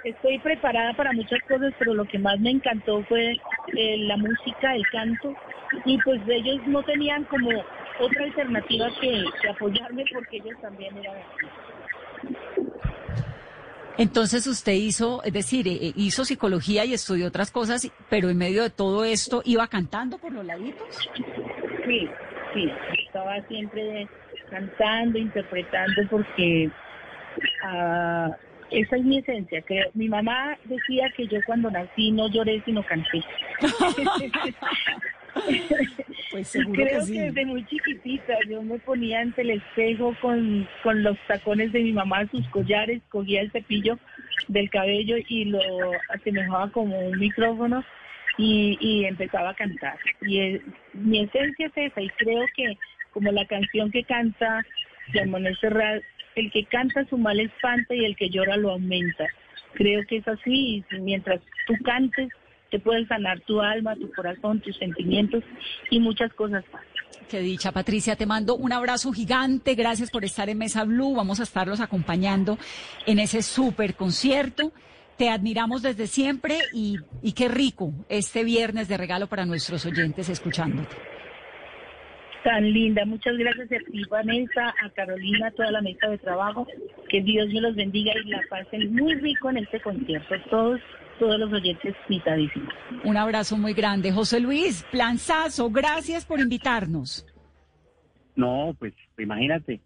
estoy 0.05 0.39
preparada 0.39 0.95
para 0.95 1.13
muchas 1.13 1.41
cosas, 1.49 1.73
pero 1.79 1.95
lo 1.95 2.05
que 2.05 2.19
más 2.19 2.39
me 2.41 2.51
encantó 2.51 3.03
fue 3.05 3.37
eh, 3.77 3.97
la 3.99 4.17
música, 4.17 4.75
el 4.75 4.87
canto, 4.89 5.35
y 5.85 5.99
pues 6.03 6.21
ellos 6.27 6.61
no 6.67 6.83
tenían 6.83 7.25
como 7.25 7.51
otra 8.01 8.25
alternativa 8.25 8.89
que, 9.01 9.25
que 9.41 9.49
apoyarme 9.49 10.05
porque 10.13 10.37
ellos 10.39 10.59
también 10.61 10.97
eran 10.99 11.17
así. 11.17 11.47
Entonces 13.99 14.47
usted 14.47 14.73
hizo, 14.73 15.23
es 15.25 15.33
decir, 15.33 15.69
eh, 15.69 15.79
eh, 15.89 15.93
hizo 15.95 16.25
psicología 16.25 16.85
y 16.87 16.95
estudió 16.95 17.27
otras 17.29 17.51
cosas, 17.51 17.87
pero 18.09 18.31
en 18.31 18.39
medio 18.39 18.63
de 18.63 18.71
todo 18.71 19.05
esto 19.05 19.43
iba 19.45 19.67
cantando 19.69 20.17
por 20.17 20.33
los 20.33 20.45
laditos. 20.45 21.11
Sí, 21.87 22.09
sí, 22.55 22.71
estaba 23.05 23.43
siempre 23.43 24.09
cantando, 24.49 25.19
interpretando 25.19 26.03
porque 26.09 26.71
ah, 27.63 28.31
esa 28.71 28.97
es 28.97 29.05
mi 29.05 29.19
esencia. 29.19 29.61
Creo. 29.63 29.91
Mi 29.93 30.09
mamá 30.09 30.57
decía 30.65 31.13
que 31.15 31.27
yo 31.27 31.39
cuando 31.45 31.71
nací 31.71 32.11
no 32.13 32.29
lloré 32.31 32.63
sino 32.65 32.83
canté. 32.83 33.23
Pues 36.31 36.47
seguro 36.49 36.85
creo 36.85 37.01
que 37.01 37.07
sí. 37.07 37.19
desde 37.19 37.45
muy 37.45 37.67
chiquitita 37.67 38.35
yo 38.49 38.63
me 38.63 38.79
ponía 38.79 39.21
ante 39.21 39.43
el 39.43 39.51
espejo 39.51 40.15
con, 40.21 40.69
con 40.83 41.03
los 41.03 41.19
tacones 41.27 41.73
de 41.73 41.81
mi 41.81 41.93
mamá, 41.93 42.27
sus 42.31 42.49
collares, 42.51 43.03
cogía 43.09 43.41
el 43.41 43.51
cepillo 43.51 43.99
del 44.47 44.71
cabello 44.71 45.17
y 45.29 45.47
lo 45.47 45.59
asemejaba 46.09 46.71
como 46.71 46.99
un 46.99 47.19
micrófono 47.19 47.85
y, 48.39 48.79
y 48.81 49.07
empezaba 49.07 49.51
a 49.51 49.55
cantar. 49.55 49.99
Y 50.23 50.39
eh, 50.39 50.63
mi 50.93 51.25
esencia 51.25 51.67
es 51.67 51.73
esa 51.75 52.01
y 52.01 52.09
creo 52.11 52.45
que 52.55 52.79
como 53.13 53.33
la 53.33 53.45
canción 53.47 53.91
que 53.91 54.05
canta 54.05 54.65
Manuel 55.27 55.57
Serrat, 55.59 56.03
el 56.37 56.51
que 56.53 56.65
canta 56.65 57.05
su 57.07 57.19
mal 57.19 57.41
espanta 57.41 57.95
y 57.95 58.05
el 58.05 58.17
que 58.17 58.31
llora 58.31 58.57
lo 58.57 58.71
aumenta. 58.71 59.27
Creo 59.75 60.05
que 60.07 60.19
es 60.19 60.29
así 60.29 60.85
y 60.91 61.01
mientras 61.01 61.41
tú 61.67 61.75
cantes 61.85 62.29
te 62.71 62.79
puedes 62.79 63.09
sanar 63.09 63.41
tu 63.41 63.61
alma, 63.61 63.97
tu 63.97 64.11
corazón, 64.13 64.61
tus 64.61 64.77
sentimientos 64.77 65.43
y 65.91 66.01
muchas 66.01 66.33
cosas 66.35 66.65
más. 66.73 66.83
Qué 67.29 67.41
dicha, 67.41 67.71
Patricia. 67.71 68.17
Te 68.17 68.27
mando 68.27 68.57
un 68.57 68.73
abrazo 68.73 69.13
gigante. 69.13 69.75
Gracias 69.75 70.11
por 70.11 70.25
estar 70.25 70.49
en 70.49 70.59
Mesa 70.59 70.85
Blue. 70.85 71.15
Vamos 71.15 71.39
a 71.39 71.45
estarlos 71.45 71.81
acompañando 71.81 72.59
en 73.07 73.21
ese 73.21 73.43
súper 73.43 73.95
concierto. 73.95 74.73
Te 75.17 75.29
admiramos 75.29 75.83
desde 75.83 76.07
siempre 76.07 76.59
y, 76.73 76.97
y 77.23 77.33
qué 77.33 77.49
rico 77.49 77.93
este 78.09 78.43
viernes 78.43 78.89
de 78.89 78.97
regalo 78.97 79.29
para 79.29 79.45
nuestros 79.45 79.87
oyentes 79.87 80.29
escuchándote. 80.29 80.97
Tan 82.43 82.73
linda, 82.73 83.05
muchas 83.05 83.37
gracias 83.37 83.71
a 83.71 83.91
ti, 83.91 84.03
Vanessa, 84.09 84.75
a 84.83 84.89
Carolina, 84.91 85.49
a 85.49 85.51
toda 85.51 85.71
la 85.71 85.83
mesa 85.83 86.09
de 86.09 86.17
trabajo. 86.17 86.67
Que 87.09 87.21
Dios 87.21 87.49
me 87.49 87.61
los 87.61 87.77
bendiga 87.77 88.13
y 88.25 88.29
la 88.29 88.41
pasen 88.49 88.95
muy 88.95 89.15
rico 89.17 89.51
en 89.51 89.59
este 89.59 89.79
concierto. 89.81 90.35
Todos, 90.49 90.81
todos 91.21 91.39
los 91.39 91.53
oyentes, 91.53 91.95
citadísimos. 92.09 92.75
Un 93.05 93.17
abrazo 93.17 93.57
muy 93.57 93.75
grande. 93.75 94.11
José 94.11 94.41
Luis, 94.41 94.85
planzazo, 94.91 95.71
gracias 95.71 96.25
por 96.25 96.41
invitarnos. 96.41 97.27
No, 98.35 98.75
pues 98.79 98.95
imagínate, 99.19 99.81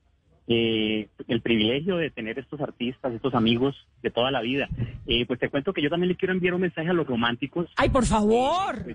eh, 0.47 1.09
el 1.26 1.41
privilegio 1.41 1.97
de 1.97 2.11
tener 2.11 2.39
estos 2.39 2.61
artistas, 2.61 3.12
estos 3.12 3.35
amigos 3.35 3.74
de 4.03 4.11
toda 4.11 4.30
la 4.30 4.43
vida. 4.43 4.68
Eh, 5.07 5.26
pues 5.26 5.41
te 5.41 5.49
cuento 5.49 5.72
que 5.72 5.82
yo 5.82 5.91
también 5.91 6.09
le 6.09 6.16
quiero 6.16 6.32
enviar 6.32 6.55
un 6.55 6.61
mensaje 6.61 6.89
a 6.89 6.93
los 6.93 7.07
románticos. 7.07 7.68
Ay, 7.76 7.91
por 7.91 8.07
favor. 8.07 8.95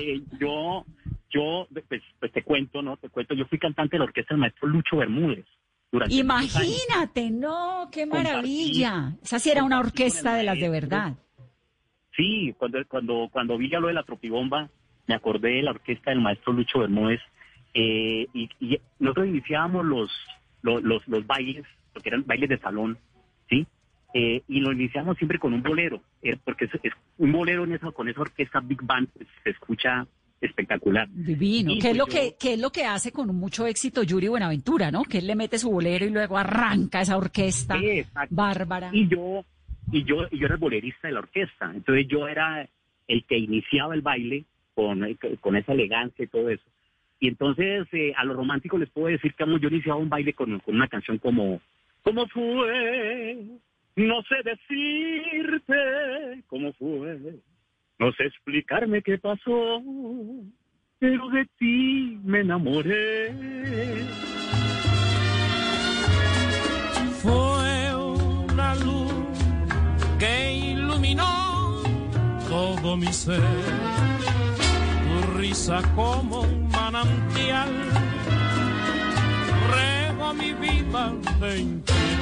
Eh, 0.00 0.22
yo, 0.40 0.86
yo, 1.28 1.66
pues, 1.88 2.02
pues 2.18 2.32
te 2.32 2.42
cuento, 2.42 2.80
¿no? 2.80 2.96
Te 2.96 3.10
cuento, 3.10 3.34
yo 3.34 3.44
fui 3.44 3.58
cantante 3.58 3.96
de 3.96 3.98
la 3.98 4.04
orquesta 4.06 4.32
del 4.32 4.40
maestro 4.40 4.68
Lucho 4.68 4.96
Bermúdez. 4.96 5.44
Durante. 5.90 6.14
Imagínate, 6.14 7.30
no, 7.30 7.90
qué 7.92 8.06
maravilla. 8.06 9.12
Esa 9.22 9.38
sí 9.38 9.50
era 9.50 9.64
una 9.64 9.80
orquesta 9.80 10.34
de 10.34 10.44
las 10.44 10.58
de 10.58 10.70
verdad. 10.70 11.14
Sí, 12.16 12.54
cuando, 12.58 12.78
cuando, 12.88 13.28
cuando 13.32 13.56
vi 13.56 13.70
ya 13.70 13.80
lo 13.80 13.88
de 13.88 13.94
la 13.94 14.02
tropibomba, 14.02 14.68
me 15.06 15.14
acordé 15.14 15.54
de 15.54 15.62
la 15.62 15.70
orquesta 15.70 16.10
del 16.10 16.20
maestro 16.20 16.52
Lucho 16.52 16.80
Bermúdez, 16.80 17.20
eh, 17.74 18.26
y, 18.34 18.50
y 18.60 18.78
nosotros 18.98 19.28
iniciábamos 19.28 19.84
los, 19.84 20.10
los, 20.62 20.82
los, 20.82 21.06
los 21.08 21.26
bailes, 21.26 21.64
lo 21.94 22.00
que 22.00 22.08
eran 22.10 22.24
bailes 22.26 22.50
de 22.50 22.58
salón, 22.58 22.98
¿sí? 23.48 23.66
Eh, 24.14 24.42
y 24.46 24.60
lo 24.60 24.72
iniciamos 24.72 25.16
siempre 25.16 25.38
con 25.38 25.54
un 25.54 25.62
bolero, 25.62 26.02
eh, 26.22 26.36
porque 26.44 26.66
es, 26.66 26.70
es 26.82 26.92
un 27.16 27.32
bolero 27.32 27.64
en 27.64 27.72
esa, 27.72 27.90
con 27.92 28.08
esa 28.08 28.20
orquesta 28.20 28.60
Big 28.60 28.82
Band 28.82 29.08
pues, 29.14 29.26
se 29.42 29.50
escucha 29.50 30.06
espectacular. 30.40 31.08
Divino. 31.10 31.72
¿Qué 31.74 31.78
es 31.78 31.84
pues, 31.84 31.96
lo 31.96 32.06
que, 32.06 32.36
qué 32.38 32.54
es 32.54 32.60
lo 32.60 32.70
que 32.70 32.84
hace 32.84 33.10
con 33.10 33.34
mucho 33.34 33.66
éxito 33.66 34.02
Yuri 34.02 34.28
Buenaventura, 34.28 34.90
no? 34.90 35.04
Que 35.04 35.18
él 35.18 35.28
le 35.28 35.36
mete 35.36 35.58
su 35.58 35.70
bolero 35.70 36.04
y 36.04 36.10
luego 36.10 36.36
arranca 36.36 37.00
esa 37.00 37.16
orquesta 37.16 37.78
exacto. 37.78 38.34
bárbara. 38.34 38.90
Y 38.92 39.08
yo, 39.08 39.44
y 39.92 40.04
yo, 40.04 40.26
y 40.30 40.38
yo 40.38 40.46
era 40.46 40.54
el 40.54 40.60
bolerista 40.60 41.06
de 41.06 41.14
la 41.14 41.20
orquesta. 41.20 41.70
Entonces 41.72 42.08
yo 42.08 42.26
era 42.26 42.68
el 43.06 43.24
que 43.24 43.38
iniciaba 43.38 43.94
el 43.94 44.02
baile 44.02 44.44
con, 44.74 45.02
con 45.40 45.56
esa 45.56 45.72
elegancia 45.72 46.24
y 46.24 46.28
todo 46.28 46.48
eso. 46.48 46.64
Y 47.20 47.28
entonces 47.28 47.86
eh, 47.92 48.12
a 48.16 48.24
los 48.24 48.36
románticos 48.36 48.80
les 48.80 48.90
puedo 48.90 49.06
decir 49.06 49.34
que 49.34 49.44
yo 49.60 49.68
iniciaba 49.68 50.00
un 50.00 50.08
baile 50.08 50.32
con, 50.32 50.58
con 50.58 50.74
una 50.74 50.88
canción 50.88 51.18
como 51.18 51.60
¿Cómo 52.02 52.26
fue? 52.28 53.46
No 53.94 54.22
sé 54.22 54.36
decirte 54.44 55.74
cómo 56.48 56.72
fue. 56.74 57.18
No 57.98 58.12
sé 58.12 58.24
explicarme 58.24 59.02
qué 59.02 59.18
pasó, 59.18 59.82
pero 60.98 61.28
de 61.28 61.46
ti 61.58 62.18
me 62.24 62.40
enamoré. 62.40 63.30
Todo 72.48 72.96
mi 72.96 73.12
ser. 73.12 73.42
Tu 75.02 75.38
risa 75.38 75.82
como 75.94 76.40
un 76.42 76.68
manantial 76.70 77.70
rego 79.74 80.34
mi 80.34 80.52
vida 80.52 81.12
de. 81.40 82.21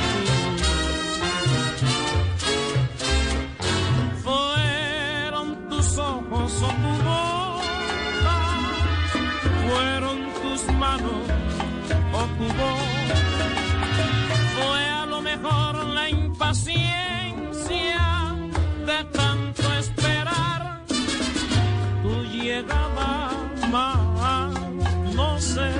Más. 22.64 24.54
No 25.14 25.38
sé, 25.38 25.70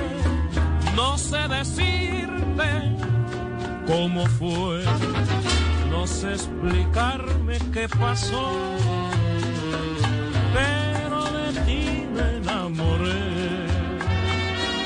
no 0.95 1.17
sé 1.17 1.47
decirte 1.47 2.95
cómo 3.87 4.25
fue, 4.25 4.83
no 5.89 6.07
sé 6.07 6.33
explicarme 6.33 7.57
qué 7.73 7.87
pasó, 7.89 8.77
pero 10.53 11.23
de 11.31 11.59
ti 11.61 12.07
me 12.13 12.37
enamoré. 12.37 13.31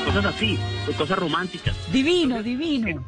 Cosas 0.06 0.24
así, 0.26 0.58
cosas 0.96 1.18
románticas. 1.18 1.76
Divino, 1.92 2.42
divino. 2.42 3.04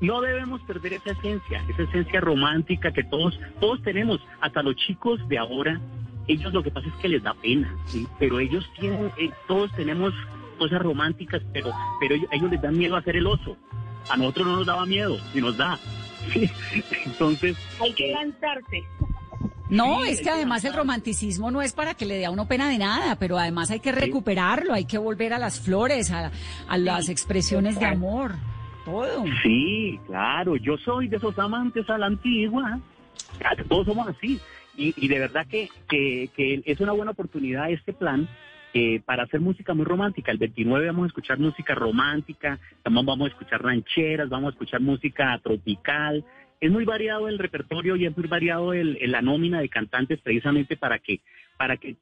No 0.00 0.20
debemos 0.20 0.60
perder 0.62 0.94
esa 0.94 1.12
esencia, 1.12 1.64
esa 1.68 1.82
esencia 1.82 2.20
romántica 2.20 2.92
que 2.92 3.02
todos, 3.04 3.38
todos 3.60 3.82
tenemos, 3.82 4.20
hasta 4.40 4.62
los 4.62 4.76
chicos 4.76 5.26
de 5.28 5.38
ahora, 5.38 5.80
ellos 6.28 6.52
lo 6.52 6.62
que 6.62 6.70
pasa 6.70 6.88
es 6.88 6.94
que 6.94 7.08
les 7.08 7.22
da 7.22 7.34
pena, 7.34 7.74
¿sí? 7.86 8.06
pero 8.18 8.40
ellos 8.40 8.68
tienen, 8.78 9.10
eh, 9.16 9.30
todos 9.46 9.72
tenemos 9.72 10.12
cosas 10.58 10.80
románticas, 10.80 11.42
pero, 11.52 11.70
pero 12.00 12.14
ellos, 12.14 12.28
ellos 12.32 12.50
les 12.50 12.62
dan 12.62 12.76
miedo 12.76 12.96
a 12.96 13.00
hacer 13.00 13.16
el 13.16 13.26
oso. 13.26 13.56
A 14.08 14.16
nosotros 14.16 14.46
no 14.46 14.56
nos 14.56 14.66
daba 14.66 14.86
miedo, 14.86 15.18
y 15.34 15.40
nos 15.40 15.56
da. 15.56 15.78
¿sí? 16.32 16.50
Entonces, 17.04 17.56
Hay 17.80 17.92
que 17.92 18.10
eh, 18.10 18.14
lanzarse. 18.14 18.84
No, 19.68 20.02
Sí, 20.04 20.10
es 20.10 20.20
que 20.20 20.30
además 20.30 20.64
el 20.64 20.74
romanticismo 20.74 21.50
no 21.50 21.60
es 21.60 21.72
para 21.72 21.94
que 21.94 22.06
le 22.06 22.16
dé 22.16 22.26
a 22.26 22.30
uno 22.30 22.46
pena 22.46 22.68
de 22.68 22.78
nada, 22.78 23.16
pero 23.16 23.36
además 23.36 23.70
hay 23.70 23.80
que 23.80 23.90
recuperarlo, 23.90 24.72
hay 24.72 24.84
que 24.84 24.96
volver 24.98 25.32
a 25.32 25.38
las 25.38 25.60
flores, 25.60 26.12
a, 26.12 26.30
a 26.68 26.78
las 26.78 27.08
expresiones 27.08 27.78
de 27.78 27.86
amor, 27.86 28.36
todo. 28.84 29.24
Sí, 29.42 29.98
claro, 30.06 30.56
yo 30.56 30.76
soy 30.78 31.08
de 31.08 31.16
esos 31.16 31.36
amantes 31.38 31.90
a 31.90 31.98
la 31.98 32.06
antigua. 32.06 32.78
Todos 33.68 33.86
somos 33.86 34.08
así. 34.08 34.40
Y, 34.76 34.94
y 34.96 35.08
de 35.08 35.18
verdad 35.18 35.46
que, 35.46 35.68
que, 35.88 36.30
es 36.64 36.80
una 36.80 36.92
buena 36.92 37.12
oportunidad 37.12 37.70
este 37.70 37.92
plan 37.92 38.28
eh, 38.74 39.00
para 39.04 39.22
hacer 39.22 39.40
música 39.40 39.72
muy 39.74 39.84
romántica. 39.86 40.32
El 40.32 40.38
29 40.38 40.86
vamos 40.86 41.04
a 41.04 41.06
escuchar 41.08 41.38
música 41.38 41.74
romántica, 41.74 42.58
también 42.82 43.06
vamos 43.06 43.26
a 43.28 43.30
escuchar 43.30 43.62
rancheras, 43.62 44.28
vamos 44.28 44.48
a 44.48 44.52
escuchar 44.52 44.80
música 44.80 45.38
tropical. 45.42 46.24
Es 46.60 46.70
muy 46.70 46.84
variado 46.84 47.28
el 47.28 47.38
repertorio 47.38 47.96
y 47.96 48.06
es 48.06 48.16
muy 48.16 48.26
variado 48.28 48.72
el, 48.72 48.98
la 49.10 49.22
nómina 49.22 49.60
de 49.60 49.68
cantantes 49.68 50.20
precisamente 50.20 50.76
para 50.76 50.98
que, 50.98 51.20
para 51.56 51.76
que 51.78 51.96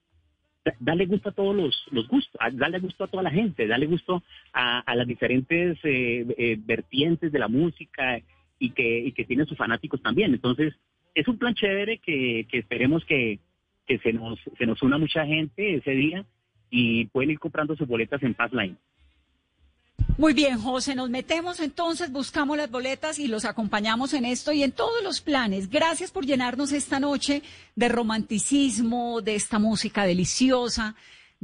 da- 0.64 0.74
darle 0.80 1.06
gusto 1.06 1.28
a 1.28 1.32
todos 1.32 1.54
los, 1.54 1.86
los 1.92 2.08
gustos, 2.08 2.40
darle 2.54 2.80
gusto 2.80 3.04
a 3.04 3.08
toda 3.08 3.22
la 3.22 3.30
gente, 3.30 3.66
darle 3.68 3.86
gusto 3.86 4.22
a, 4.52 4.80
a 4.80 4.94
las 4.96 5.06
diferentes 5.06 5.78
eh, 5.84 6.26
eh, 6.36 6.56
vertientes 6.58 7.30
de 7.30 7.38
la 7.38 7.48
música 7.48 8.20
y 8.58 8.70
que, 8.70 8.98
y 8.98 9.12
que 9.12 9.24
tienen 9.24 9.46
sus 9.46 9.58
fanáticos 9.58 10.02
también. 10.02 10.32
Entonces, 10.34 10.74
es 11.14 11.28
un 11.28 11.38
plan 11.38 11.54
chévere 11.54 11.98
que, 11.98 12.46
esperemos 12.52 13.04
que, 13.04 13.38
que 13.86 13.98
se, 13.98 14.12
nos, 14.12 14.38
se 14.58 14.66
nos 14.66 14.82
una 14.82 14.98
mucha 14.98 15.24
gente 15.24 15.76
ese 15.76 15.92
día 15.92 16.24
y 16.70 17.06
pueden 17.06 17.30
ir 17.30 17.38
comprando 17.38 17.76
sus 17.76 17.86
boletas 17.86 18.22
en 18.22 18.34
Passline. 18.34 18.76
Muy 20.16 20.32
bien, 20.32 20.60
José, 20.60 20.94
nos 20.94 21.10
metemos 21.10 21.58
entonces, 21.58 22.12
buscamos 22.12 22.56
las 22.56 22.70
boletas 22.70 23.18
y 23.18 23.26
los 23.26 23.44
acompañamos 23.44 24.14
en 24.14 24.24
esto 24.24 24.52
y 24.52 24.62
en 24.62 24.70
todos 24.70 25.02
los 25.02 25.20
planes. 25.20 25.68
Gracias 25.68 26.12
por 26.12 26.24
llenarnos 26.24 26.72
esta 26.72 27.00
noche 27.00 27.42
de 27.74 27.88
romanticismo, 27.88 29.22
de 29.22 29.34
esta 29.34 29.58
música 29.58 30.04
deliciosa, 30.04 30.94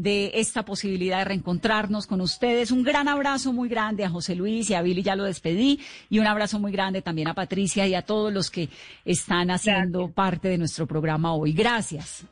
de 0.02 0.32
esta 0.34 0.64
posibilidad 0.64 1.18
de 1.18 1.24
reencontrarnos 1.24 2.06
con 2.06 2.20
ustedes. 2.20 2.70
Un 2.70 2.82
gran 2.82 3.08
abrazo 3.08 3.52
muy 3.52 3.68
grande 3.68 4.04
a 4.04 4.10
José 4.10 4.34
Luis 4.34 4.70
y 4.70 4.74
a 4.74 4.82
Billy, 4.82 5.02
ya 5.02 5.16
lo 5.16 5.24
despedí, 5.24 5.80
y 6.08 6.18
un 6.18 6.26
abrazo 6.26 6.58
muy 6.58 6.72
grande 6.72 7.02
también 7.02 7.28
a 7.28 7.34
Patricia 7.34 7.86
y 7.86 7.94
a 7.94 8.02
todos 8.02 8.32
los 8.32 8.50
que 8.50 8.68
están 9.04 9.50
haciendo 9.50 10.10
parte 10.10 10.48
de 10.48 10.58
nuestro 10.58 10.86
programa 10.86 11.34
hoy. 11.34 11.52
Gracias. 11.52 12.24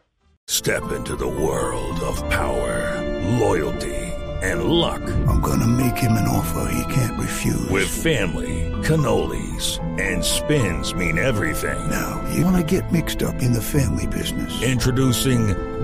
Step 0.51 0.83
into 0.97 1.15
the 1.15 1.27
world 1.27 2.01
of 2.01 2.19
power, 2.31 3.03
loyalty, 3.39 3.95
and 4.43 4.65
luck. 4.65 5.03
I'm 5.29 5.43
gonna 5.43 5.67
make 5.67 5.99
him 5.99 6.13
an 6.13 6.27
offer 6.27 6.73
he 6.73 6.95
can't 6.95 7.19
refuse. 7.21 7.69
With 7.69 7.87
family, 7.87 8.73
cannolis, 8.83 9.79
and 10.01 10.25
spins 10.25 10.95
mean 10.95 11.19
everything. 11.19 11.79
Now, 11.91 12.25
you 12.35 12.47
wanna 12.47 12.63
get 12.63 12.91
mixed 12.91 13.23
up 13.23 13.43
in 13.43 13.53
the 13.53 13.61
family 13.61 14.07
business. 14.07 14.63
Introducing 14.63 15.55